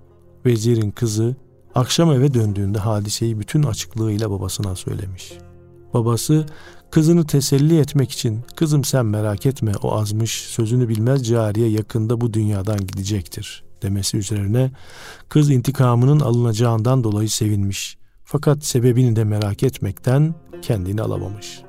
Vezirin 0.47 0.91
kızı 0.91 1.37
akşam 1.75 2.13
eve 2.13 2.35
döndüğünde 2.35 2.79
hadiseyi 2.79 3.41
bütün 3.41 3.63
açıklığıyla 3.63 4.31
babasına 4.31 4.77
söylemiş. 4.77 5.33
Babası 5.95 6.47
kızını 6.91 7.27
teselli 7.27 7.79
etmek 7.79 8.11
için 8.11 8.41
kızım 8.57 8.85
sen 8.85 9.07
merak 9.07 9.47
etme 9.47 9.73
o 9.83 9.95
azmış 9.95 10.33
sözünü 10.33 10.89
bilmez 10.89 11.27
cariye 11.27 11.69
yakında 11.69 12.21
bu 12.21 12.33
dünyadan 12.33 12.79
gidecektir 12.79 13.72
demesi 13.83 14.17
üzerine 14.17 14.71
kız 15.29 15.51
intikamının 15.51 16.21
alınacağından 16.21 17.05
dolayı 17.05 17.31
sevinmiş. 17.31 17.97
Fakat 18.25 18.65
sebebini 18.65 19.17
de 19.17 19.25
merak 19.25 19.63
etmekten 19.63 20.35
kendini 20.63 21.03
alamamış. 21.03 21.63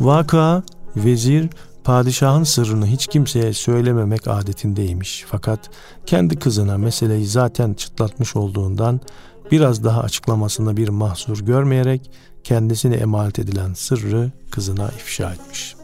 Vaka 0.00 0.62
vezir 0.96 1.48
padişahın 1.84 2.44
sırrını 2.44 2.86
hiç 2.86 3.06
kimseye 3.06 3.52
söylememek 3.52 4.28
adetindeymiş. 4.28 5.24
Fakat 5.28 5.70
kendi 6.06 6.36
kızına 6.38 6.78
meseleyi 6.78 7.26
zaten 7.26 7.74
çıtlatmış 7.74 8.36
olduğundan 8.36 9.00
biraz 9.50 9.84
daha 9.84 10.00
açıklamasında 10.00 10.76
bir 10.76 10.88
mahsur 10.88 11.40
görmeyerek 11.40 12.10
kendisine 12.44 12.94
emanet 12.94 13.38
edilen 13.38 13.72
sırrı 13.74 14.32
kızına 14.50 14.88
ifşa 14.88 15.32
etmiş. 15.32 15.76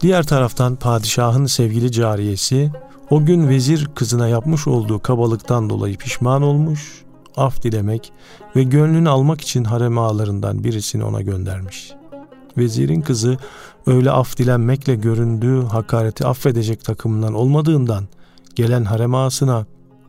Diğer 0.00 0.26
taraftan 0.26 0.76
padişahın 0.76 1.46
sevgili 1.46 1.92
cariyesi 1.92 2.70
o 3.10 3.24
gün 3.24 3.48
vezir 3.48 3.88
kızına 3.94 4.28
yapmış 4.28 4.66
olduğu 4.66 4.98
kabalıktan 4.98 5.70
dolayı 5.70 5.96
pişman 5.96 6.42
olmuş, 6.42 7.04
af 7.36 7.62
dilemek 7.62 8.12
ve 8.56 8.62
gönlünü 8.62 9.08
almak 9.08 9.40
için 9.40 9.64
harem 9.64 9.98
ağalarından 9.98 10.64
birisini 10.64 11.04
ona 11.04 11.22
göndermiş. 11.22 11.92
Vezirin 12.58 13.00
kızı 13.00 13.36
öyle 13.86 14.10
af 14.10 14.36
dilenmekle 14.36 14.94
göründüğü 14.94 15.62
hakareti 15.62 16.26
affedecek 16.26 16.84
takımından 16.84 17.34
olmadığından 17.34 18.04
gelen 18.56 18.84
harem 18.84 19.14
ağasına 19.14 19.66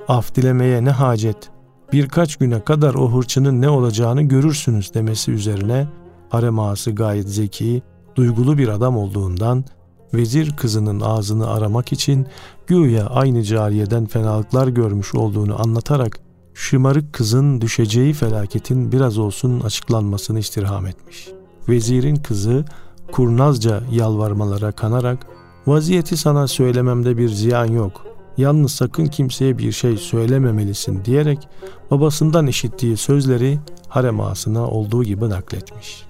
Af 0.10 0.36
dilemeye 0.36 0.86
ne 0.86 0.90
hacet? 0.90 1.50
Birkaç 1.94 2.36
güne 2.36 2.64
kadar 2.64 2.94
o 2.94 3.12
hırçının 3.12 3.62
ne 3.62 3.70
olacağını 3.70 4.22
görürsünüz 4.22 4.94
demesi 4.94 5.32
üzerine 5.32 5.88
harem 6.30 6.60
ağası 6.60 6.92
gayet 6.92 7.30
zeki, 7.30 7.82
duygulu 8.16 8.58
bir 8.58 8.68
adam 8.68 8.98
olduğundan 8.98 9.66
vezir 10.14 10.56
kızının 10.58 11.00
ağzını 11.00 11.50
aramak 11.50 11.94
için 11.94 12.28
güya 12.68 13.06
aynı 13.08 13.44
cariyeden 13.44 14.06
fenalıklar 14.06 14.68
görmüş 14.68 15.16
olduğunu 15.16 15.62
anlatarak 15.62 16.20
şımarık 16.54 17.14
kızın 17.14 17.62
düşeceği 17.62 18.14
felaketin 18.14 18.92
biraz 18.92 19.18
olsun 19.18 19.60
açıklanmasını 19.60 20.40
istirham 20.40 20.86
etmiş. 20.86 21.30
Vezirin 21.70 22.16
kızı 22.16 22.66
kurnazca 23.12 23.84
yalvarmalara 23.92 24.72
kanarak 24.72 25.28
vaziyeti 25.68 26.18
sana 26.18 26.48
söylememde 26.48 27.18
bir 27.18 27.30
ziyan 27.30 27.66
yok. 27.66 28.06
Yalnız 28.38 28.72
sakın 28.72 29.06
kimseye 29.06 29.58
bir 29.58 29.72
şey 29.72 29.98
söylememelisin 29.98 31.06
diyerek 31.06 31.48
babasından 31.92 32.48
işittiği 32.48 32.98
sözleri 32.98 33.60
harem 33.88 34.22
ağasına 34.22 34.68
olduğu 34.68 35.04
gibi 35.04 35.30
nakletmiş. 35.30 36.04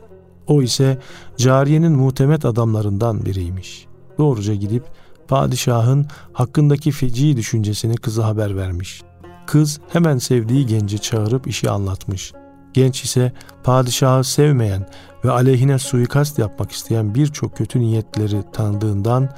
O 0.48 0.62
ise 0.62 0.98
cariyenin 1.38 1.92
muhtemet 1.92 2.46
adamlarından 2.46 3.26
biriymiş. 3.26 3.89
Doğruca 4.20 4.54
gidip 4.54 4.84
padişahın 5.28 6.08
hakkındaki 6.34 6.92
feci 6.92 7.38
düşüncesini 7.38 7.96
kıza 7.96 8.26
haber 8.26 8.58
vermiş. 8.58 9.02
Kız 9.48 9.80
hemen 9.94 10.18
sevdiği 10.18 10.66
genci 10.66 11.00
çağırıp 11.00 11.48
işi 11.48 11.70
anlatmış. 11.70 12.34
Genç 12.74 13.04
ise 13.04 13.34
padişahı 13.64 14.24
sevmeyen 14.24 14.90
ve 15.26 15.32
aleyhine 15.32 15.80
suikast 15.80 16.40
yapmak 16.40 16.72
isteyen 16.72 17.16
birçok 17.16 17.58
kötü 17.58 17.80
niyetleri 17.80 18.44
tanıdığından 18.54 19.30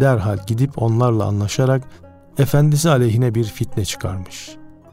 derhal 0.00 0.38
gidip 0.46 0.82
onlarla 0.82 1.24
anlaşarak 1.24 1.82
efendisi 2.38 2.90
aleyhine 2.90 3.34
bir 3.34 3.44
fitne 3.44 3.84
çıkarmış. 3.84 4.50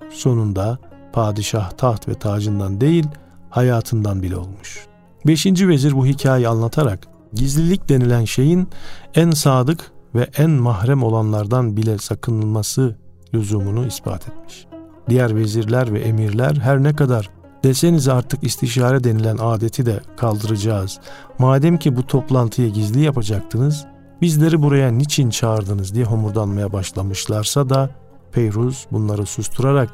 Sonunda 0.09 0.77
padişah 1.13 1.71
taht 1.71 2.07
ve 2.07 2.13
tacından 2.13 2.81
değil 2.81 3.07
hayatından 3.49 4.23
bile 4.23 4.35
olmuş. 4.37 4.85
Beşinci 5.27 5.67
vezir 5.67 5.93
bu 5.93 6.05
hikayeyi 6.05 6.47
anlatarak 6.47 7.10
gizlilik 7.33 7.89
denilen 7.89 8.25
şeyin 8.25 8.67
en 9.15 9.31
sadık 9.31 9.91
ve 10.15 10.29
en 10.37 10.49
mahrem 10.49 11.03
olanlardan 11.03 11.77
bile 11.77 11.97
sakınılması 11.97 12.95
lüzumunu 13.33 13.87
ispat 13.87 14.27
etmiş. 14.27 14.65
Diğer 15.09 15.35
vezirler 15.35 15.93
ve 15.93 15.99
emirler 15.99 16.55
her 16.55 16.83
ne 16.83 16.95
kadar 16.95 17.29
deseniz 17.63 18.07
artık 18.07 18.43
istişare 18.43 19.03
denilen 19.03 19.37
adeti 19.37 19.85
de 19.85 19.99
kaldıracağız. 20.17 20.99
Madem 21.39 21.77
ki 21.77 21.95
bu 21.95 22.07
toplantıyı 22.07 22.73
gizli 22.73 23.01
yapacaktınız, 23.01 23.85
bizleri 24.21 24.61
buraya 24.61 24.91
niçin 24.91 25.29
çağırdınız 25.29 25.95
diye 25.95 26.05
homurdanmaya 26.05 26.73
başlamışlarsa 26.73 27.69
da 27.69 27.89
Peyruz 28.31 28.87
bunları 28.91 29.25
susturarak 29.25 29.89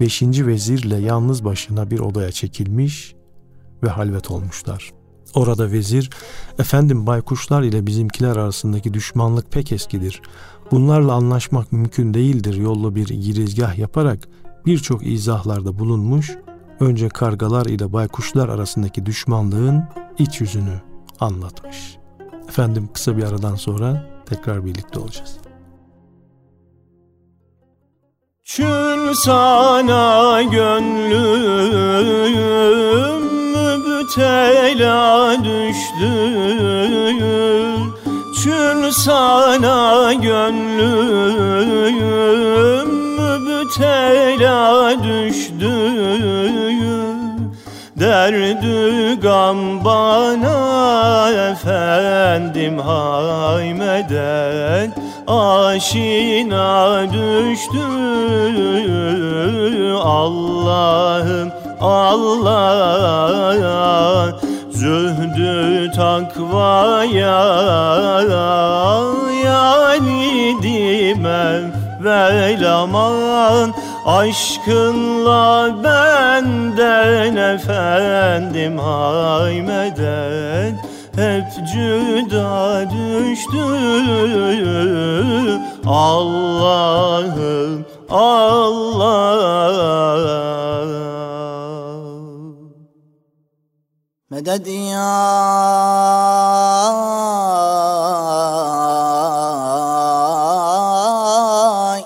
beşinci 0.00 0.46
vezirle 0.46 0.96
yalnız 0.96 1.44
başına 1.44 1.90
bir 1.90 1.98
odaya 1.98 2.32
çekilmiş 2.32 3.14
ve 3.82 3.88
halvet 3.88 4.30
olmuşlar. 4.30 4.97
Orada 5.34 5.72
vezir, 5.72 6.10
efendim 6.58 7.06
baykuşlar 7.06 7.62
ile 7.62 7.86
bizimkiler 7.86 8.36
arasındaki 8.36 8.94
düşmanlık 8.94 9.52
pek 9.52 9.72
eskidir. 9.72 10.22
Bunlarla 10.70 11.12
anlaşmak 11.12 11.72
mümkün 11.72 12.14
değildir 12.14 12.54
yollu 12.54 12.94
bir 12.94 13.08
girizgah 13.08 13.78
yaparak 13.78 14.28
birçok 14.66 15.06
izahlarda 15.06 15.78
bulunmuş, 15.78 16.36
önce 16.80 17.08
kargalar 17.08 17.66
ile 17.66 17.92
baykuşlar 17.92 18.48
arasındaki 18.48 19.06
düşmanlığın 19.06 19.84
iç 20.18 20.40
yüzünü 20.40 20.80
anlatmış. 21.20 21.96
Efendim 22.48 22.88
kısa 22.94 23.16
bir 23.16 23.22
aradan 23.22 23.54
sonra 23.54 24.06
tekrar 24.26 24.64
birlikte 24.64 24.98
olacağız. 24.98 25.38
Çün 28.44 29.12
sana 29.12 30.42
gönlüm 30.42 31.78
müptela 34.18 35.36
düştü. 35.44 36.12
Çün 38.42 38.90
sana 38.90 40.12
gönlüm 40.12 41.68
müptela 43.44 44.90
düştü. 45.02 45.72
Derdü 47.96 49.20
gam 49.20 49.84
bana 49.84 51.30
efendim 51.50 52.78
hay 52.78 53.74
medet 53.74 54.90
Aşina 55.26 57.02
düştü. 57.12 57.84
Allah'ım 60.04 61.52
Allah 61.80 63.58
Zühdü 64.70 65.92
takvaya 65.96 67.42
yani 69.44 70.56
dimem 70.62 71.72
velaman 72.04 73.74
Aşkınla 74.06 75.74
benden 75.84 77.36
efendim 77.36 78.78
hay 78.78 79.62
medet 79.62 80.74
hep 81.16 81.66
cüda 81.72 82.84
düştü. 82.90 83.66
Allah'ım 85.86 87.06
Allah 88.10 89.38
Medet 94.38 94.66
ya? 94.66 95.10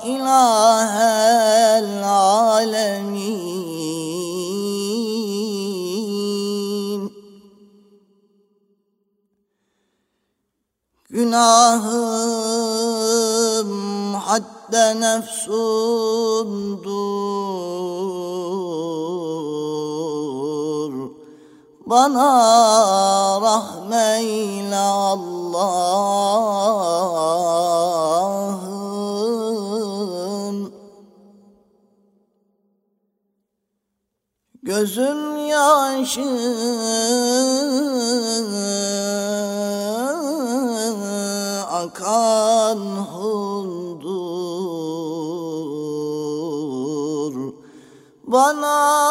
İlahel 0.04 1.88
alemin 2.08 3.12
Günahım 11.10 12.54
hadde 14.14 15.00
nefsundur 15.00 16.91
Bana 21.92 23.40
rahmeyle 23.42 24.76
Allah'ım. 24.76 25.32
Gözüm 34.62 35.46
yaşı 35.46 36.20
akan 41.72 42.78
hundur. 43.12 44.12
Bana 48.26 49.01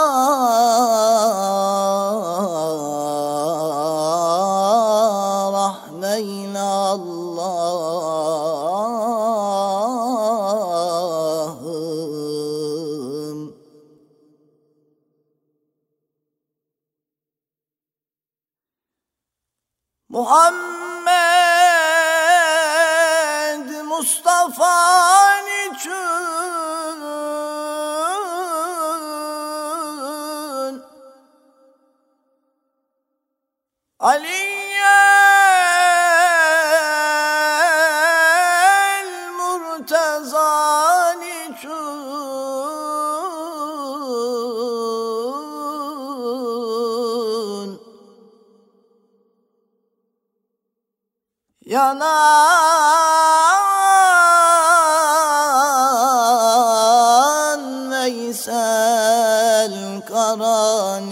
karanın 60.11 61.11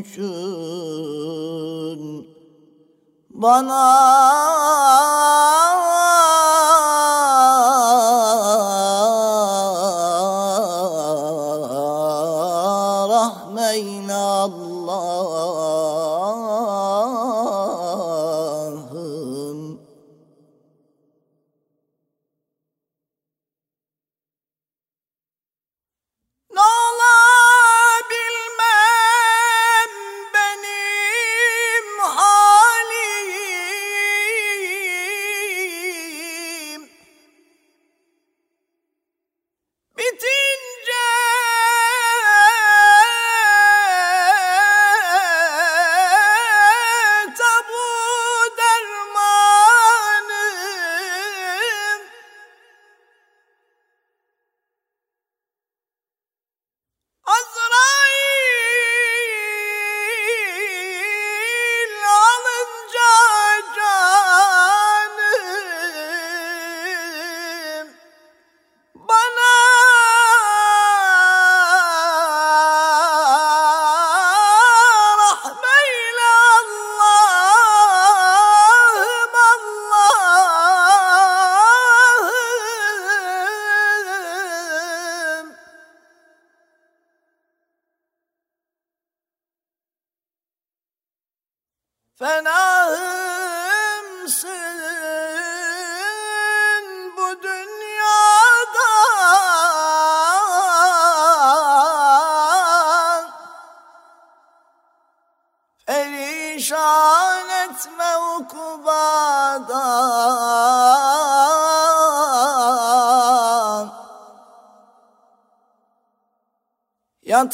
üçün 0.00 2.00
bana 3.30 4.51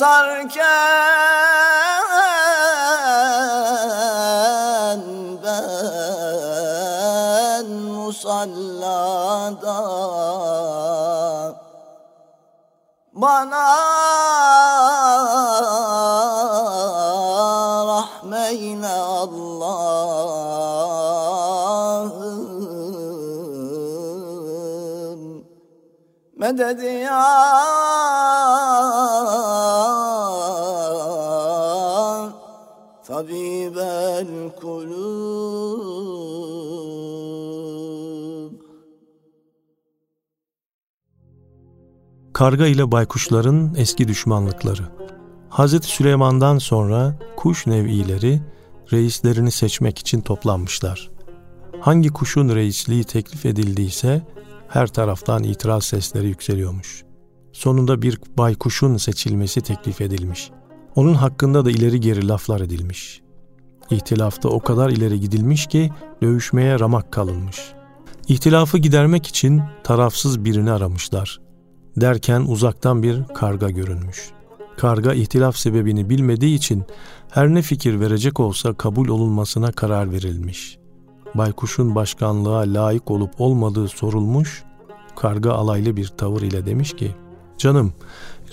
Yatarken 0.01 0.49
Karga 42.39 42.67
ile 42.67 42.93
baykuşların 42.93 43.75
eski 43.77 44.09
düşmanlıkları. 44.09 44.83
Hazreti 45.49 45.87
Süleyman'dan 45.87 46.59
sonra 46.59 47.19
kuş 47.37 47.67
nev'ileri 47.67 48.41
reislerini 48.93 49.51
seçmek 49.51 49.99
için 49.99 50.21
toplanmışlar. 50.21 51.11
Hangi 51.81 52.09
kuşun 52.09 52.49
reisliği 52.49 53.05
teklif 53.05 53.47
edildiyse 53.47 54.27
her 54.69 54.87
taraftan 54.87 55.43
itiraz 55.43 55.85
sesleri 55.85 56.29
yükseliyormuş. 56.29 57.05
Sonunda 57.53 58.03
bir 58.03 58.21
baykuşun 58.39 58.97
seçilmesi 58.97 59.61
teklif 59.61 60.01
edilmiş. 60.01 60.51
Onun 60.95 61.15
hakkında 61.15 61.65
da 61.65 61.71
ileri 61.71 62.01
geri 62.01 62.29
laflar 62.29 62.61
edilmiş. 62.61 63.21
İhtilafta 63.91 64.49
o 64.49 64.61
kadar 64.61 64.91
ileri 64.91 65.21
gidilmiş 65.21 65.67
ki 65.67 65.91
dövüşmeye 66.23 66.81
ramak 66.81 67.13
kalınmış. 67.13 67.73
İhtilafı 68.29 68.79
gidermek 68.79 69.27
için 69.27 69.63
tarafsız 69.85 70.45
birini 70.45 70.71
aramışlar. 70.71 71.48
Derken 72.01 72.41
uzaktan 72.41 73.03
bir 73.03 73.25
karga 73.35 73.71
görünmüş. 73.71 74.31
Karga 74.77 75.15
ihtilaf 75.15 75.57
sebebini 75.57 76.11
bilmediği 76.11 76.57
için 76.57 76.85
her 77.31 77.49
ne 77.49 77.63
fikir 77.63 78.01
verecek 78.01 78.41
olsa 78.41 78.75
kabul 78.75 79.09
olunmasına 79.09 79.73
karar 79.73 80.13
verilmiş. 80.13 80.79
Baykuşun 81.35 81.95
başkanlığa 81.95 82.61
layık 82.61 83.11
olup 83.11 83.41
olmadığı 83.41 83.89
sorulmuş. 83.89 84.65
Karga 85.17 85.53
alaylı 85.53 85.97
bir 85.97 86.07
tavır 86.09 86.43
ile 86.43 86.67
demiş 86.67 86.97
ki, 86.97 87.15
Canım, 87.59 87.93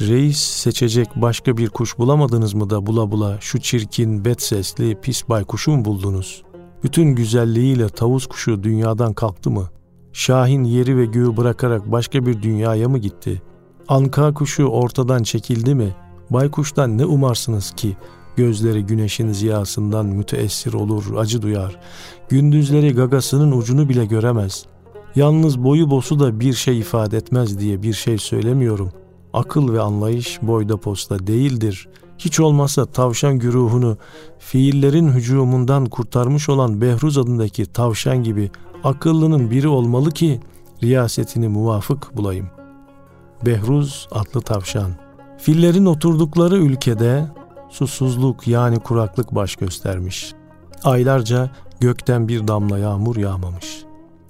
reis 0.02 0.38
seçecek 0.38 1.08
başka 1.16 1.58
bir 1.58 1.70
kuş 1.70 1.98
bulamadınız 1.98 2.54
mı 2.54 2.70
da 2.70 2.86
bula 2.86 3.12
bula 3.12 3.38
şu 3.42 3.60
çirkin, 3.60 4.26
bet 4.26 4.42
sesli, 4.42 5.02
pis 5.02 5.30
baykuşu 5.30 5.72
mu 5.72 5.86
buldunuz? 5.86 6.44
Bütün 6.84 7.16
güzelliğiyle 7.16 7.90
tavus 7.90 8.28
kuşu 8.28 8.64
dünyadan 8.64 9.14
kalktı 9.14 9.52
mı? 9.52 9.70
Şahin 10.18 10.64
yeri 10.64 10.98
ve 10.98 11.06
göğü 11.06 11.38
bırakarak 11.38 11.92
başka 11.92 12.26
bir 12.26 12.42
dünyaya 12.42 12.90
mı 12.90 12.98
gitti? 12.98 13.42
Anka 13.88 14.34
kuşu 14.34 14.64
ortadan 14.64 15.24
çekildi 15.24 15.76
mi? 15.76 15.96
Baykuştan 16.30 16.98
ne 16.98 17.06
umarsınız 17.06 17.72
ki? 17.72 17.98
Gözleri 18.36 18.86
güneşin 18.86 19.32
ziyasından 19.32 20.06
müteessir 20.06 20.74
olur, 20.74 21.04
acı 21.18 21.42
duyar. 21.42 21.80
Gündüzleri 22.30 22.94
gagasının 22.94 23.52
ucunu 23.52 23.90
bile 23.90 24.06
göremez. 24.06 24.66
Yalnız 25.16 25.64
boyu 25.64 25.90
bosu 25.90 26.20
da 26.20 26.40
bir 26.40 26.54
şey 26.54 26.80
ifade 26.80 27.18
etmez 27.18 27.60
diye 27.60 27.84
bir 27.84 27.94
şey 27.94 28.18
söylemiyorum. 28.18 28.90
Akıl 29.34 29.74
ve 29.74 29.82
anlayış 29.82 30.40
boyda 30.42 30.78
posta 30.78 31.28
değildir. 31.28 31.88
Hiç 32.18 32.40
olmazsa 32.40 32.86
tavşan 32.86 33.40
güruhunu 33.40 33.98
fiillerin 34.40 35.12
hücumundan 35.12 35.86
kurtarmış 35.86 36.50
olan 36.50 36.82
Behruz 36.82 37.18
adındaki 37.18 37.66
tavşan 37.66 38.24
gibi 38.24 38.52
akıllının 38.86 39.52
biri 39.52 39.68
olmalı 39.68 40.12
ki 40.12 40.40
riyasetini 40.84 41.48
muvafık 41.48 42.18
bulayım. 42.18 42.50
Behruz 43.46 44.08
adlı 44.12 44.42
tavşan. 44.42 44.92
Fillerin 45.38 45.86
oturdukları 45.86 46.58
ülkede 46.58 47.26
susuzluk 47.70 48.48
yani 48.48 48.80
kuraklık 48.80 49.36
baş 49.36 49.56
göstermiş. 49.56 50.34
Aylarca 50.84 51.50
gökten 51.80 52.28
bir 52.28 52.48
damla 52.48 52.78
yağmur 52.78 53.16
yağmamış. 53.16 53.84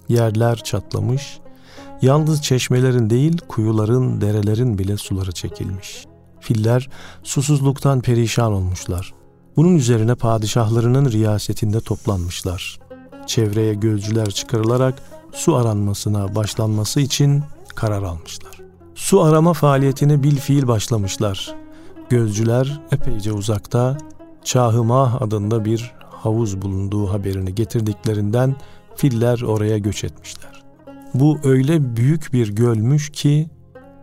Yerler 0.10 0.56
çatlamış. 0.56 1.40
Yalnız 2.02 2.42
çeşmelerin 2.42 3.10
değil 3.10 3.38
kuyuların, 3.48 4.22
derelerin 4.22 4.78
bile 4.78 4.98
suları 4.98 5.32
çekilmiş. 5.32 6.06
Filler 6.40 6.90
susuzluktan 7.24 8.02
perişan 8.02 8.54
olmuşlar. 8.54 9.14
Bunun 9.58 9.76
üzerine 9.76 10.16
padişahlarının 10.16 11.12
riyasetinde 11.12 11.80
toplanmışlar. 11.80 12.85
Çevreye 13.26 13.74
gözcüler 13.74 14.30
çıkarılarak 14.30 15.02
su 15.34 15.56
aranmasına 15.56 16.36
başlanması 16.36 17.02
için 17.02 17.44
karar 17.76 18.04
almışlar. 18.04 18.52
Su 18.96 19.22
arama 19.22 19.54
faaliyetine 19.54 20.24
bil 20.24 20.38
fiil 20.38 20.68
başlamışlar. 20.68 21.56
Gözcüler 22.10 22.82
epeyce 22.92 23.32
uzakta 23.32 23.98
Çahımah 24.44 25.22
adında 25.22 25.66
bir 25.66 25.94
havuz 26.00 26.62
bulunduğu 26.62 27.14
haberini 27.14 27.56
getirdiklerinden 27.56 28.56
filler 28.96 29.42
oraya 29.42 29.78
göç 29.78 30.04
etmişler. 30.04 30.64
Bu 31.14 31.38
öyle 31.44 31.96
büyük 31.96 32.34
bir 32.34 32.56
gölmüş 32.56 33.10
ki 33.10 33.50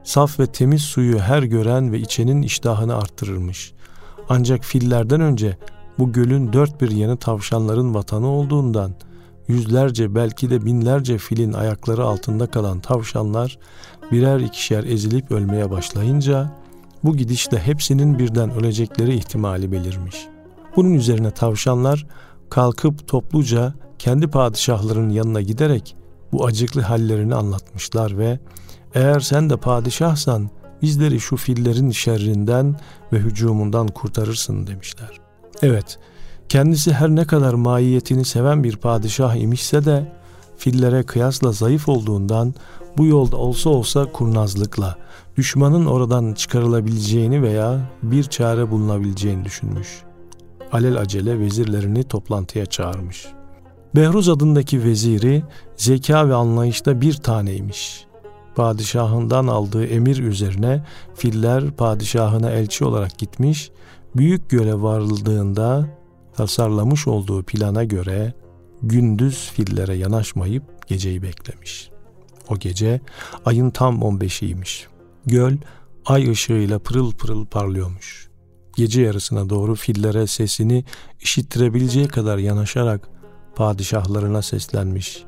saf 0.05 0.41
ve 0.41 0.47
temiz 0.47 0.83
suyu 0.83 1.19
her 1.19 1.43
gören 1.43 1.93
ve 1.93 1.99
içenin 1.99 2.43
iştahını 2.43 2.97
arttırırmış. 2.97 3.73
Ancak 4.29 4.65
fillerden 4.65 5.21
önce 5.21 5.59
bu 5.99 6.13
gölün 6.13 6.53
dört 6.53 6.81
bir 6.81 6.91
yanı 6.91 7.17
tavşanların 7.17 7.95
vatanı 7.95 8.27
olduğundan 8.27 8.95
yüzlerce 9.49 10.15
belki 10.15 10.51
de 10.51 10.65
binlerce 10.65 11.19
filin 11.19 11.53
ayakları 11.53 12.05
altında 12.05 12.47
kalan 12.47 12.81
tavşanlar 12.81 13.59
birer 14.13 14.41
ikişer 14.41 14.85
ezilip 14.85 15.31
ölmeye 15.31 15.71
başlayınca 15.71 16.51
bu 17.05 17.17
gidişle 17.17 17.59
hepsinin 17.59 18.19
birden 18.19 18.51
ölecekleri 18.51 19.15
ihtimali 19.15 19.73
belirmiş. 19.73 20.17
Bunun 20.77 20.95
üzerine 20.95 21.31
tavşanlar 21.31 22.07
kalkıp 22.51 23.09
topluca 23.09 23.75
kendi 23.99 24.29
padişahlarının 24.29 25.11
yanına 25.11 25.41
giderek 25.41 25.97
bu 26.33 26.47
acıklı 26.47 26.81
hallerini 26.81 27.35
anlatmışlar 27.35 28.19
ve 28.19 28.39
eğer 28.95 29.21
sen 29.21 29.51
de 29.51 29.57
padişahsan 29.57 30.51
bizleri 30.83 31.21
şu 31.21 31.37
fillerin 31.37 31.91
şerrinden 31.91 32.77
ve 33.13 33.19
hücumundan 33.19 33.89
kurtarırsın 33.89 34.67
demişler. 34.67 35.21
Evet, 35.63 35.99
kendisi 36.53 36.93
her 36.93 37.09
ne 37.09 37.25
kadar 37.25 37.55
mahiyetini 37.55 38.25
seven 38.25 38.65
bir 38.65 38.77
padişah 38.77 39.35
imişse 39.35 39.85
de 39.85 40.13
fillere 40.57 41.03
kıyasla 41.03 41.53
zayıf 41.53 41.89
olduğundan 41.89 42.55
bu 42.99 43.07
yolda 43.07 43.37
olsa 43.37 43.71
olsa 43.71 44.13
kurnazlıkla 44.13 44.97
düşmanın 45.37 45.87
oradan 45.87 46.33
çıkarılabileceğini 46.33 47.43
veya 47.43 47.91
bir 48.03 48.25
çare 48.25 48.71
bulunabileceğini 48.71 49.45
düşünmüş. 49.45 50.03
Alel 50.73 50.97
acele 50.97 51.39
vezirlerini 51.39 52.05
toplantıya 52.05 52.67
çağırmış. 52.67 53.27
Behruz 53.95 54.29
adındaki 54.29 54.85
veziri 54.85 55.43
zeka 55.77 56.29
ve 56.29 56.35
anlayışta 56.35 57.01
bir 57.01 57.15
taneymiş. 57.15 58.05
Padişahından 58.55 59.47
aldığı 59.47 59.87
emir 59.87 60.19
üzerine 60.19 60.85
filler 61.15 61.71
padişahına 61.71 62.51
elçi 62.51 62.85
olarak 62.85 63.19
gitmiş, 63.19 63.71
büyük 64.17 64.51
göle 64.51 64.83
varıldığında 64.83 66.02
tasarlamış 66.37 67.09
olduğu 67.09 67.43
plana 67.43 67.85
göre 67.85 68.35
gündüz 68.83 69.51
fillere 69.51 69.95
yanaşmayıp 69.95 70.89
geceyi 70.89 71.23
beklemiş. 71.23 71.91
O 72.49 72.59
gece 72.59 73.01
ayın 73.45 73.71
tam 73.71 74.01
15'iymiş. 74.01 74.87
Göl 75.27 75.57
ay 76.07 76.31
ışığıyla 76.31 76.79
pırıl 76.79 77.13
pırıl 77.13 77.47
parlıyormuş. 77.47 78.29
Gece 78.77 79.03
yarısına 79.03 79.51
doğru 79.51 79.75
fillere 79.75 80.27
sesini 80.27 80.85
işittirebileceği 81.21 82.09
kadar 82.09 82.39
yanaşarak 82.39 83.09
padişahlarına 83.55 84.43
seslenmiş. 84.43 85.25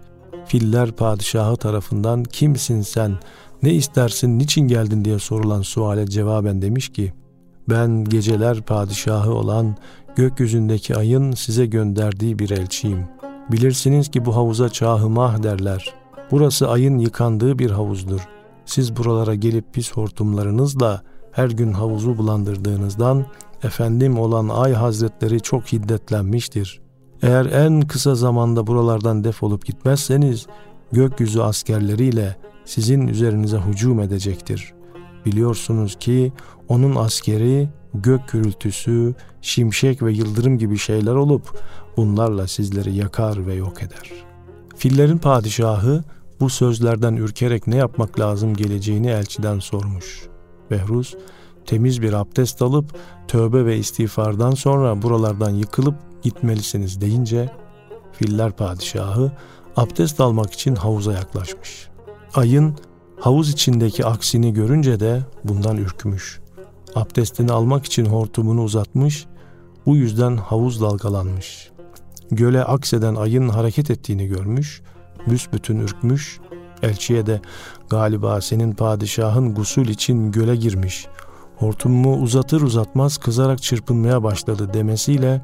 Filler 0.46 0.92
padişahı 0.92 1.56
tarafından 1.56 2.24
kimsin 2.24 2.80
sen, 2.80 3.18
ne 3.62 3.74
istersin, 3.74 4.38
niçin 4.38 4.68
geldin 4.68 5.04
diye 5.04 5.18
sorulan 5.18 5.62
suale 5.62 6.06
cevaben 6.06 6.62
demiş 6.62 6.88
ki, 6.88 7.12
ben 7.68 8.04
geceler 8.04 8.62
padişahı 8.62 9.32
olan 9.32 9.76
gökyüzündeki 10.16 10.96
ayın 10.96 11.32
size 11.32 11.66
gönderdiği 11.66 12.38
bir 12.38 12.50
elçiyim. 12.50 13.04
Bilirsiniz 13.52 14.10
ki 14.10 14.24
bu 14.24 14.36
havuza 14.36 14.68
çahımah 14.68 15.42
derler. 15.42 15.94
Burası 16.30 16.68
ayın 16.68 16.98
yıkandığı 16.98 17.58
bir 17.58 17.70
havuzdur. 17.70 18.28
Siz 18.64 18.96
buralara 18.96 19.34
gelip 19.34 19.74
pis 19.74 19.92
hortumlarınızla 19.92 21.02
her 21.32 21.50
gün 21.50 21.72
havuzu 21.72 22.18
bulandırdığınızdan 22.18 23.26
efendim 23.62 24.18
olan 24.18 24.48
ay 24.48 24.72
hazretleri 24.72 25.40
çok 25.40 25.72
hiddetlenmiştir. 25.72 26.80
Eğer 27.22 27.46
en 27.46 27.80
kısa 27.80 28.14
zamanda 28.14 28.66
buralardan 28.66 29.24
defolup 29.24 29.66
gitmezseniz 29.66 30.46
gökyüzü 30.92 31.40
askerleriyle 31.40 32.36
sizin 32.64 33.08
üzerinize 33.08 33.58
hücum 33.58 34.00
edecektir. 34.00 34.74
Biliyorsunuz 35.26 35.96
ki 36.00 36.32
onun 36.68 36.96
askeri 36.96 37.68
gök 37.94 38.28
gürültüsü, 38.28 39.14
şimşek 39.42 40.02
ve 40.02 40.12
yıldırım 40.12 40.58
gibi 40.58 40.78
şeyler 40.78 41.14
olup 41.14 41.58
bunlarla 41.96 42.46
sizleri 42.46 42.94
yakar 42.94 43.46
ve 43.46 43.54
yok 43.54 43.82
eder. 43.82 44.12
Fillerin 44.76 45.18
padişahı 45.18 46.04
bu 46.40 46.50
sözlerden 46.50 47.16
ürkerek 47.16 47.66
ne 47.66 47.76
yapmak 47.76 48.20
lazım 48.20 48.54
geleceğini 48.54 49.08
elçiden 49.08 49.58
sormuş. 49.58 50.28
Behruz 50.70 51.16
temiz 51.66 52.02
bir 52.02 52.12
abdest 52.12 52.62
alıp 52.62 52.98
tövbe 53.28 53.64
ve 53.64 53.78
istiğfardan 53.78 54.50
sonra 54.50 55.02
buralardan 55.02 55.50
yıkılıp 55.50 55.94
gitmelisiniz 56.22 57.00
deyince 57.00 57.50
filler 58.12 58.52
padişahı 58.52 59.32
abdest 59.76 60.20
almak 60.20 60.52
için 60.52 60.74
havuza 60.74 61.12
yaklaşmış. 61.12 61.88
Ayın 62.34 62.76
havuz 63.20 63.50
içindeki 63.50 64.06
aksini 64.06 64.52
görünce 64.52 65.00
de 65.00 65.20
bundan 65.44 65.76
ürkmüş. 65.76 66.43
Abdestini 66.94 67.52
almak 67.52 67.84
için 67.84 68.06
hortumunu 68.06 68.62
uzatmış, 68.62 69.26
bu 69.86 69.96
yüzden 69.96 70.36
havuz 70.36 70.80
dalgalanmış. 70.80 71.70
Göle 72.30 72.64
akseden 72.64 73.14
ayın 73.14 73.48
hareket 73.48 73.90
ettiğini 73.90 74.26
görmüş, 74.26 74.82
büsbütün 75.26 75.80
ürkmüş, 75.80 76.40
elçiye 76.82 77.26
de 77.26 77.40
galiba 77.90 78.40
senin 78.40 78.72
padişahın 78.72 79.54
gusül 79.54 79.88
için 79.88 80.32
göle 80.32 80.56
girmiş, 80.56 81.06
hortumumu 81.56 82.16
uzatır 82.16 82.60
uzatmaz 82.60 83.18
kızarak 83.18 83.62
çırpınmaya 83.62 84.22
başladı 84.22 84.70
demesiyle 84.74 85.42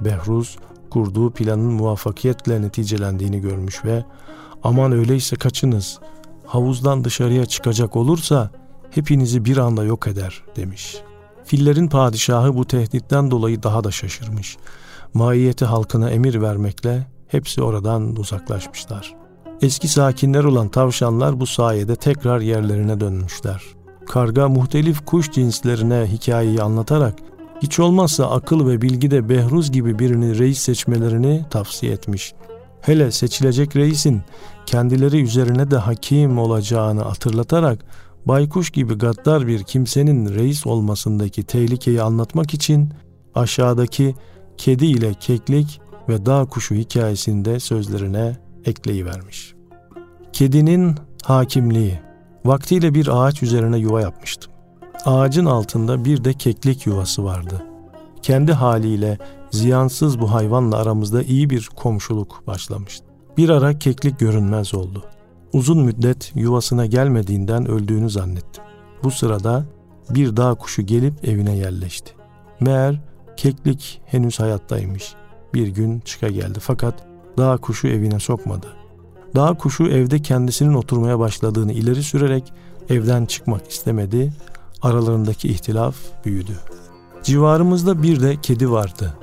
Behruz 0.00 0.58
kurduğu 0.90 1.30
planın 1.30 1.72
muvaffakiyetle 1.72 2.62
neticelendiğini 2.62 3.40
görmüş 3.40 3.84
ve 3.84 4.04
aman 4.62 4.92
öyleyse 4.92 5.36
kaçınız, 5.36 5.98
havuzdan 6.46 7.04
dışarıya 7.04 7.46
çıkacak 7.46 7.96
olursa 7.96 8.50
hepinizi 8.94 9.44
bir 9.44 9.56
anda 9.56 9.84
yok 9.84 10.06
eder 10.06 10.42
demiş. 10.56 10.96
Fillerin 11.44 11.88
padişahı 11.88 12.56
bu 12.56 12.64
tehditten 12.64 13.30
dolayı 13.30 13.62
daha 13.62 13.84
da 13.84 13.90
şaşırmış. 13.90 14.56
Maiyeti 15.14 15.64
halkına 15.64 16.10
emir 16.10 16.42
vermekle 16.42 17.06
hepsi 17.28 17.62
oradan 17.62 18.16
uzaklaşmışlar. 18.16 19.14
Eski 19.62 19.88
sakinler 19.88 20.44
olan 20.44 20.68
tavşanlar 20.68 21.40
bu 21.40 21.46
sayede 21.46 21.96
tekrar 21.96 22.40
yerlerine 22.40 23.00
dönmüşler. 23.00 23.62
Karga 24.06 24.48
muhtelif 24.48 25.06
kuş 25.06 25.32
cinslerine 25.32 26.06
hikayeyi 26.12 26.62
anlatarak 26.62 27.14
hiç 27.62 27.78
olmazsa 27.78 28.30
akıl 28.30 28.66
ve 28.66 28.82
bilgide 28.82 29.28
Behruz 29.28 29.72
gibi 29.72 29.98
birini 29.98 30.38
reis 30.38 30.58
seçmelerini 30.58 31.44
tavsiye 31.50 31.92
etmiş. 31.92 32.34
Hele 32.80 33.10
seçilecek 33.10 33.76
reisin 33.76 34.22
kendileri 34.66 35.22
üzerine 35.22 35.70
de 35.70 35.76
hakim 35.76 36.38
olacağını 36.38 37.02
hatırlatarak 37.02 37.84
baykuş 38.26 38.70
gibi 38.70 38.94
gaddar 38.94 39.46
bir 39.46 39.62
kimsenin 39.62 40.34
reis 40.34 40.66
olmasındaki 40.66 41.42
tehlikeyi 41.42 42.02
anlatmak 42.02 42.54
için 42.54 42.92
aşağıdaki 43.34 44.14
kedi 44.56 44.86
ile 44.86 45.14
keklik 45.14 45.80
ve 46.08 46.26
dağ 46.26 46.44
kuşu 46.44 46.74
hikayesinde 46.74 47.60
sözlerine 47.60 48.36
ekleyivermiş. 48.64 49.54
Kedinin 50.32 50.94
hakimliği 51.22 52.04
Vaktiyle 52.44 52.94
bir 52.94 53.08
ağaç 53.12 53.42
üzerine 53.42 53.78
yuva 53.78 54.00
yapmıştım. 54.00 54.52
Ağacın 55.04 55.44
altında 55.44 56.04
bir 56.04 56.24
de 56.24 56.32
keklik 56.32 56.86
yuvası 56.86 57.24
vardı. 57.24 57.62
Kendi 58.22 58.52
haliyle 58.52 59.18
ziyansız 59.50 60.20
bu 60.20 60.32
hayvanla 60.32 60.76
aramızda 60.76 61.22
iyi 61.22 61.50
bir 61.50 61.70
komşuluk 61.76 62.46
başlamıştı. 62.46 63.04
Bir 63.36 63.48
ara 63.48 63.78
keklik 63.78 64.18
görünmez 64.18 64.74
oldu. 64.74 65.04
Uzun 65.54 65.78
müddet 65.78 66.32
yuvasına 66.34 66.86
gelmediğinden 66.86 67.70
öldüğünü 67.70 68.10
zannettim. 68.10 68.64
Bu 69.04 69.10
sırada 69.10 69.64
bir 70.10 70.36
dağ 70.36 70.54
kuşu 70.54 70.82
gelip 70.82 71.28
evine 71.28 71.56
yerleşti. 71.56 72.12
Meğer 72.60 73.00
keklik 73.36 74.00
henüz 74.06 74.40
hayattaymış. 74.40 75.14
Bir 75.54 75.68
gün 75.68 76.00
çıka 76.00 76.28
geldi 76.28 76.58
fakat 76.60 76.94
dağ 77.38 77.56
kuşu 77.56 77.88
evine 77.88 78.20
sokmadı. 78.20 78.66
Dağ 79.36 79.54
kuşu 79.54 79.84
evde 79.84 80.22
kendisinin 80.22 80.74
oturmaya 80.74 81.18
başladığını 81.18 81.72
ileri 81.72 82.02
sürerek 82.02 82.52
evden 82.90 83.26
çıkmak 83.26 83.70
istemedi. 83.70 84.32
Aralarındaki 84.82 85.48
ihtilaf 85.48 85.96
büyüdü. 86.24 86.58
Civarımızda 87.22 88.02
bir 88.02 88.22
de 88.22 88.36
kedi 88.40 88.70
vardı. 88.70 89.14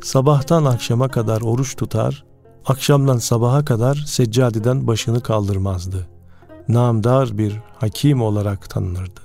Sabahtan 0.00 0.64
akşama 0.64 1.08
kadar 1.08 1.40
oruç 1.40 1.76
tutar, 1.76 2.24
akşamdan 2.68 3.18
sabaha 3.18 3.64
kadar 3.64 4.04
seccadeden 4.06 4.86
başını 4.86 5.20
kaldırmazdı. 5.20 6.08
Namdar 6.68 7.38
bir 7.38 7.60
hakim 7.76 8.22
olarak 8.22 8.70
tanınırdı. 8.70 9.20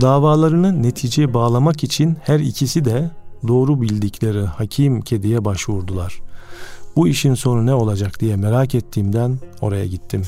Davalarını 0.00 0.82
neticeye 0.82 1.34
bağlamak 1.34 1.84
için 1.84 2.16
her 2.22 2.40
ikisi 2.40 2.84
de 2.84 3.10
doğru 3.48 3.80
bildikleri 3.80 4.44
hakim 4.44 5.00
kediye 5.00 5.44
başvurdular. 5.44 6.20
Bu 6.96 7.08
işin 7.08 7.34
sonu 7.34 7.66
ne 7.66 7.74
olacak 7.74 8.20
diye 8.20 8.36
merak 8.36 8.74
ettiğimden 8.74 9.38
oraya 9.60 9.86
gittim. 9.86 10.22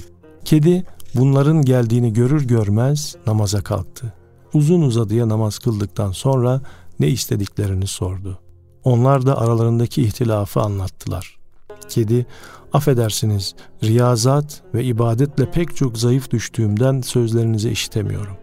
Kedi 0.44 0.84
bunların 1.14 1.62
geldiğini 1.62 2.12
görür 2.12 2.46
görmez 2.46 3.16
namaza 3.26 3.60
kalktı. 3.60 4.12
Uzun 4.54 4.82
uzadıya 4.82 5.28
namaz 5.28 5.58
kıldıktan 5.58 6.12
sonra 6.12 6.60
ne 7.00 7.08
istediklerini 7.08 7.86
sordu. 7.86 8.38
Onlar 8.84 9.26
da 9.26 9.38
aralarındaki 9.38 10.02
ihtilafı 10.02 10.60
anlattılar. 10.60 11.40
Kedi, 11.88 12.26
affedersiniz 12.72 13.54
riyazat 13.84 14.62
ve 14.74 14.84
ibadetle 14.84 15.50
pek 15.50 15.76
çok 15.76 15.98
zayıf 15.98 16.30
düştüğümden 16.30 17.00
sözlerinizi 17.00 17.70
işitemiyorum. 17.70 18.36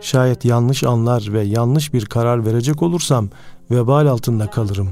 Şayet 0.00 0.44
yanlış 0.44 0.84
anlar 0.84 1.28
ve 1.32 1.42
yanlış 1.42 1.94
bir 1.94 2.06
karar 2.06 2.46
verecek 2.46 2.82
olursam 2.82 3.28
vebal 3.70 4.06
altında 4.06 4.50
kalırım. 4.50 4.88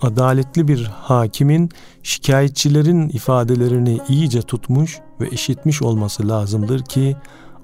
Adaletli 0.00 0.68
bir 0.68 0.84
hakimin 0.84 1.70
şikayetçilerin 2.02 3.08
ifadelerini 3.08 4.00
iyice 4.08 4.42
tutmuş 4.42 4.98
ve 5.20 5.30
işitmiş 5.30 5.82
olması 5.82 6.28
lazımdır 6.28 6.84
ki 6.84 7.16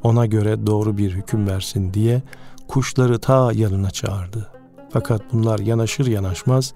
ona 0.03 0.27
göre 0.27 0.67
doğru 0.67 0.99
bir 0.99 1.11
hüküm 1.11 1.47
versin 1.47 1.95
diye 1.95 2.23
kuşları 2.69 3.19
ta 3.19 3.53
yanına 3.53 3.91
çağırdı. 3.91 4.49
Fakat 4.91 5.23
bunlar 5.33 5.59
yanaşır 5.59 6.07
yanaşmaz 6.07 6.75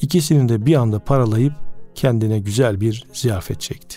ikisini 0.00 0.48
de 0.48 0.66
bir 0.66 0.74
anda 0.74 0.98
paralayıp 0.98 1.52
kendine 1.96 2.38
güzel 2.38 2.80
bir 2.80 3.04
ziyafet 3.12 3.60
çekti. 3.60 3.96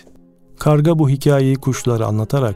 Karga 0.59 0.99
bu 0.99 1.09
hikayeyi 1.09 1.55
kuşlara 1.55 2.05
anlatarak 2.05 2.55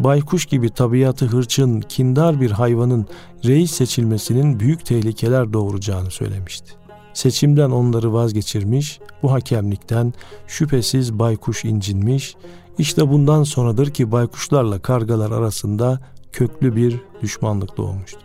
baykuş 0.00 0.46
gibi 0.46 0.70
tabiatı 0.70 1.26
hırçın, 1.26 1.80
kindar 1.80 2.40
bir 2.40 2.50
hayvanın 2.50 3.06
reis 3.44 3.70
seçilmesinin 3.70 4.60
büyük 4.60 4.86
tehlikeler 4.86 5.52
doğuracağını 5.52 6.10
söylemişti. 6.10 6.72
Seçimden 7.14 7.70
onları 7.70 8.12
vazgeçirmiş, 8.12 9.00
bu 9.22 9.32
hakemlikten 9.32 10.12
şüphesiz 10.46 11.18
baykuş 11.18 11.64
incinmiş, 11.64 12.34
işte 12.78 13.08
bundan 13.08 13.42
sonradır 13.42 13.90
ki 13.90 14.12
baykuşlarla 14.12 14.78
kargalar 14.78 15.30
arasında 15.30 16.00
köklü 16.32 16.76
bir 16.76 17.00
düşmanlık 17.22 17.76
doğmuştu. 17.76 18.18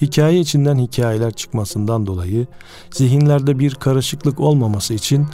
Hikaye 0.00 0.40
içinden 0.40 0.78
hikayeler 0.78 1.32
çıkmasından 1.32 2.06
dolayı 2.06 2.46
zihinlerde 2.90 3.58
bir 3.58 3.74
karışıklık 3.74 4.40
olmaması 4.40 4.94
için 4.94 5.26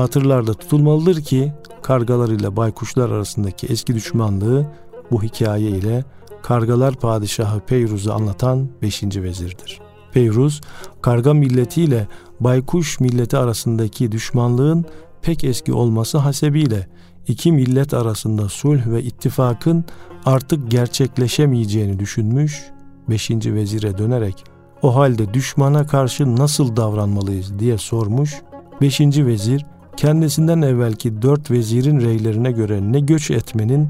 hatırlarda 0.00 0.54
tutulmalıdır 0.54 1.22
ki 1.22 1.52
kargalar 1.82 2.28
ile 2.28 2.56
baykuşlar 2.56 3.10
arasındaki 3.10 3.66
eski 3.66 3.94
düşmanlığı 3.94 4.66
bu 5.10 5.22
hikaye 5.22 5.70
ile 5.70 6.04
Kargalar 6.42 6.94
Padişahı 6.94 7.60
Peyruz'u 7.60 8.12
anlatan 8.12 8.68
5. 8.82 9.02
vezirdir. 9.02 9.80
Peyruz, 10.12 10.60
karga 11.02 11.34
milletiyle 11.34 12.08
baykuş 12.40 13.00
milleti 13.00 13.36
arasındaki 13.36 14.12
düşmanlığın 14.12 14.84
pek 15.22 15.44
eski 15.44 15.72
olması 15.72 16.18
hasebiyle 16.18 16.88
iki 17.28 17.52
millet 17.52 17.94
arasında 17.94 18.48
sulh 18.48 18.86
ve 18.86 19.02
ittifakın 19.02 19.84
artık 20.24 20.70
gerçekleşemeyeceğini 20.70 21.98
düşünmüş, 21.98 22.62
5. 23.08 23.30
vezire 23.30 23.98
dönerek 23.98 24.44
o 24.82 24.96
halde 24.96 25.34
düşmana 25.34 25.86
karşı 25.86 26.36
nasıl 26.36 26.76
davranmalıyız 26.76 27.58
diye 27.58 27.78
sormuş. 27.78 28.42
5. 28.80 29.00
vezir 29.00 29.66
kendisinden 29.96 30.62
evvelki 30.62 31.22
dört 31.22 31.50
vezirin 31.50 32.00
reylerine 32.00 32.52
göre 32.52 32.92
ne 32.92 33.00
göç 33.00 33.30
etmenin 33.30 33.88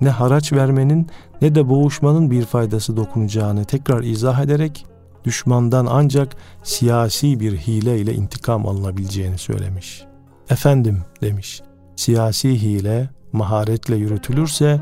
ne 0.00 0.10
haraç 0.10 0.52
vermenin 0.52 1.06
ne 1.42 1.54
de 1.54 1.68
boğuşmanın 1.68 2.30
bir 2.30 2.44
faydası 2.44 2.96
dokunacağını 2.96 3.64
tekrar 3.64 4.02
izah 4.02 4.40
ederek 4.40 4.86
düşmandan 5.24 5.86
ancak 5.90 6.36
siyasi 6.62 7.40
bir 7.40 7.56
hile 7.56 8.00
ile 8.00 8.14
intikam 8.14 8.66
alınabileceğini 8.66 9.38
söylemiş. 9.38 10.04
Efendim 10.50 11.02
demiş, 11.22 11.62
siyasi 11.96 12.62
hile 12.62 13.08
maharetle 13.32 13.96
yürütülürse 13.96 14.80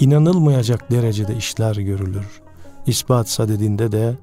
inanılmayacak 0.00 0.90
derecede 0.90 1.36
işler 1.36 1.76
görülür. 1.76 2.40
İspat 2.86 3.28
sadedinde 3.28 3.92
de 3.92 4.14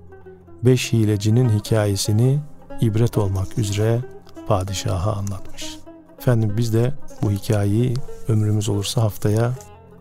beş 0.64 0.94
hilecinin 0.94 1.50
hikayesini 1.50 2.40
ibret 2.82 3.18
olmak 3.18 3.58
üzere 3.58 4.02
padişaha 4.48 5.14
anlatmış. 5.14 5.85
Efendim 6.26 6.54
biz 6.58 6.74
de 6.74 6.94
bu 7.22 7.32
hikayeyi 7.32 7.94
ömrümüz 8.28 8.70
olursa 8.70 9.02
haftaya 9.02 9.54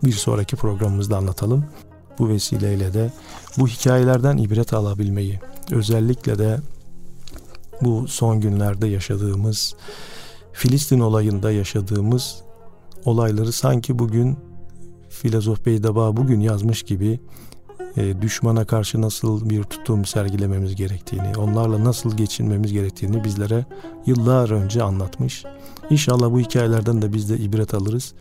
bir 0.03 0.11
sonraki 0.11 0.55
programımızda 0.55 1.17
anlatalım. 1.17 1.65
Bu 2.19 2.29
vesileyle 2.29 2.93
de 2.93 3.11
bu 3.57 3.67
hikayelerden 3.67 4.37
ibret 4.37 4.73
alabilmeyi, 4.73 5.39
özellikle 5.71 6.39
de 6.39 6.59
bu 7.81 8.07
son 8.07 8.41
günlerde 8.41 8.87
yaşadığımız 8.87 9.75
Filistin 10.53 10.99
olayında 10.99 11.51
yaşadığımız 11.51 12.41
olayları 13.05 13.51
sanki 13.51 13.99
bugün 13.99 14.37
filozof 15.09 15.65
Beydaba 15.65 16.17
bugün 16.17 16.39
yazmış 16.39 16.83
gibi 16.83 17.19
e, 17.97 18.21
düşmana 18.21 18.65
karşı 18.65 19.01
nasıl 19.01 19.49
bir 19.49 19.63
tutum 19.63 20.05
sergilememiz 20.05 20.75
gerektiğini, 20.75 21.37
onlarla 21.37 21.83
nasıl 21.83 22.17
geçinmemiz 22.17 22.73
gerektiğini 22.73 23.23
bizlere 23.23 23.65
yıllar 24.05 24.49
önce 24.49 24.83
anlatmış. 24.83 25.45
İnşallah 25.89 26.31
bu 26.31 26.39
hikayelerden 26.39 27.01
de 27.01 27.13
biz 27.13 27.29
de 27.29 27.37
ibret 27.37 27.73
alırız. 27.73 28.13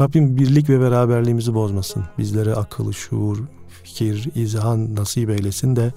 Rabbim 0.00 0.36
birlik 0.36 0.68
ve 0.68 0.80
beraberliğimizi 0.80 1.54
bozmasın. 1.54 2.04
Bizlere 2.18 2.54
akıl, 2.54 2.92
şuur, 2.92 3.38
fikir, 3.68 4.30
izhan 4.34 4.94
nasip 4.94 5.30
eylesin 5.30 5.76
de 5.76 5.92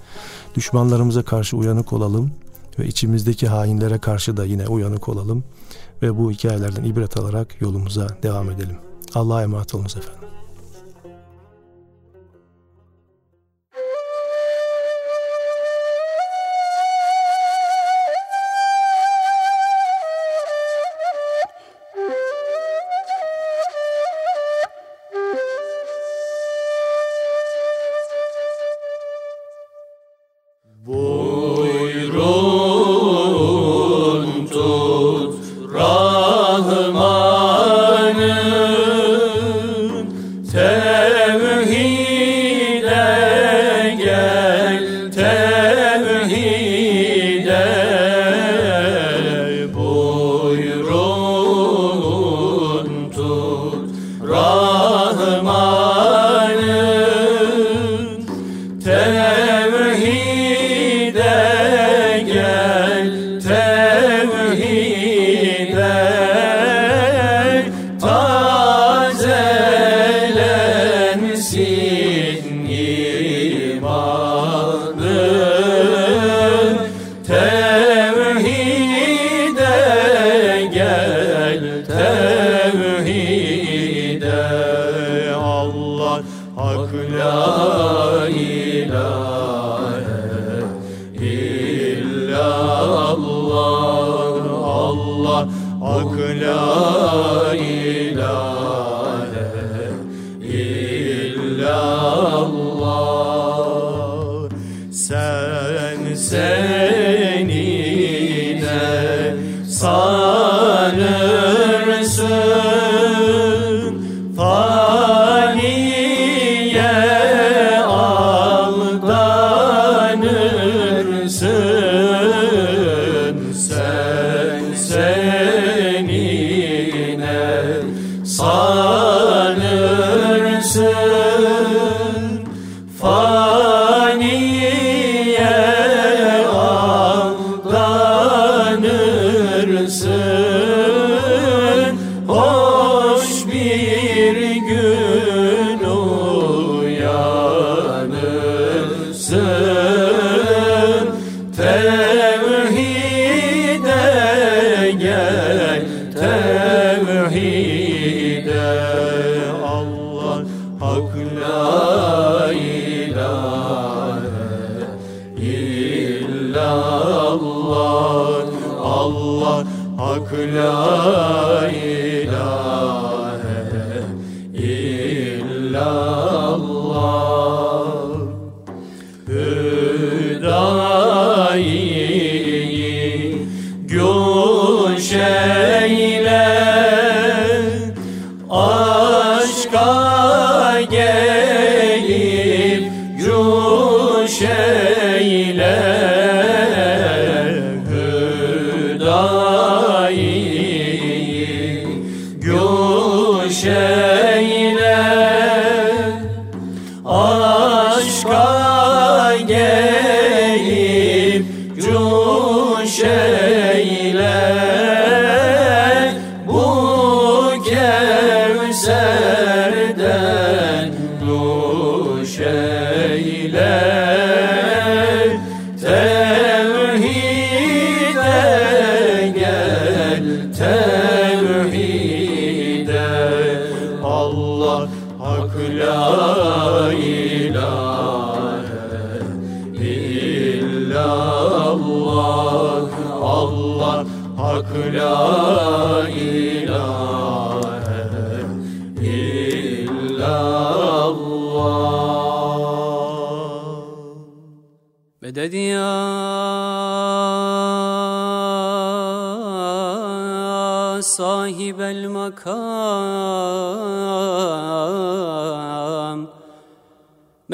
düşmanlarımıza 0.56 1.24
karşı 1.24 1.58
uyanık 1.58 1.94
olalım 1.94 2.32
ve 2.80 2.88
içimizdeki 2.88 3.48
hainlere 3.48 3.98
karşı 3.98 4.38
da 4.38 4.46
yine 4.46 4.68
uyanık 4.68 5.10
olalım 5.10 5.44
ve 6.02 6.18
bu 6.18 6.32
hikayelerden 6.32 6.84
ibret 6.84 7.18
alarak 7.18 7.62
yolumuza 7.62 8.08
devam 8.24 8.52
edelim. 8.52 8.78
Allah'a 9.16 9.44
emanet 9.44 9.76
olunuz 9.76 9.98
efendim. 9.98 10.39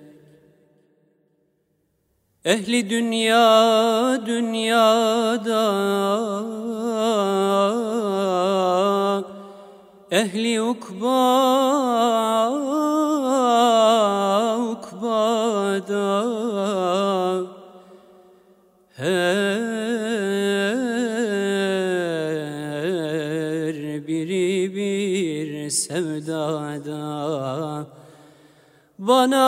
Ehli 2.45 2.91
dünya 2.91 4.27
dünyada 4.27 5.71
Ehli 10.11 10.63
ukba 10.63 11.21
sevdada. 25.71 27.01
Bana 28.99 29.47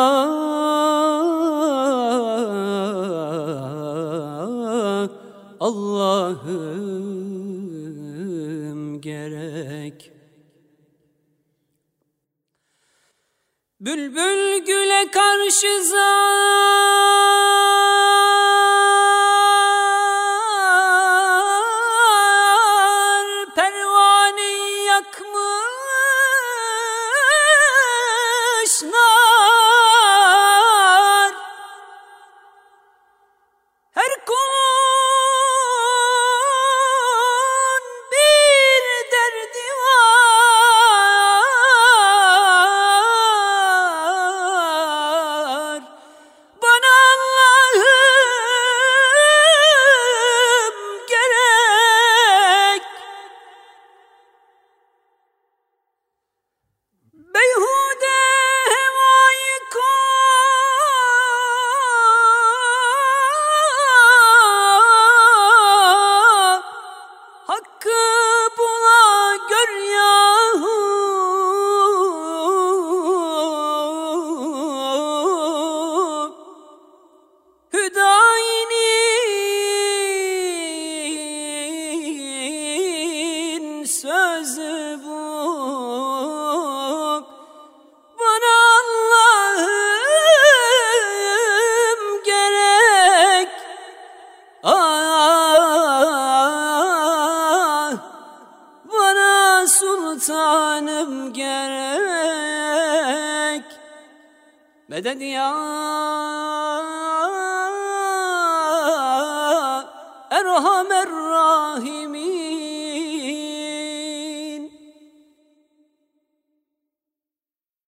Allah'ım 5.61 7.01
gerek. 9.01 10.13
Bülbül 13.81 14.65
güle 14.65 15.11
karşı 15.11 15.85
zan. 15.85 17.72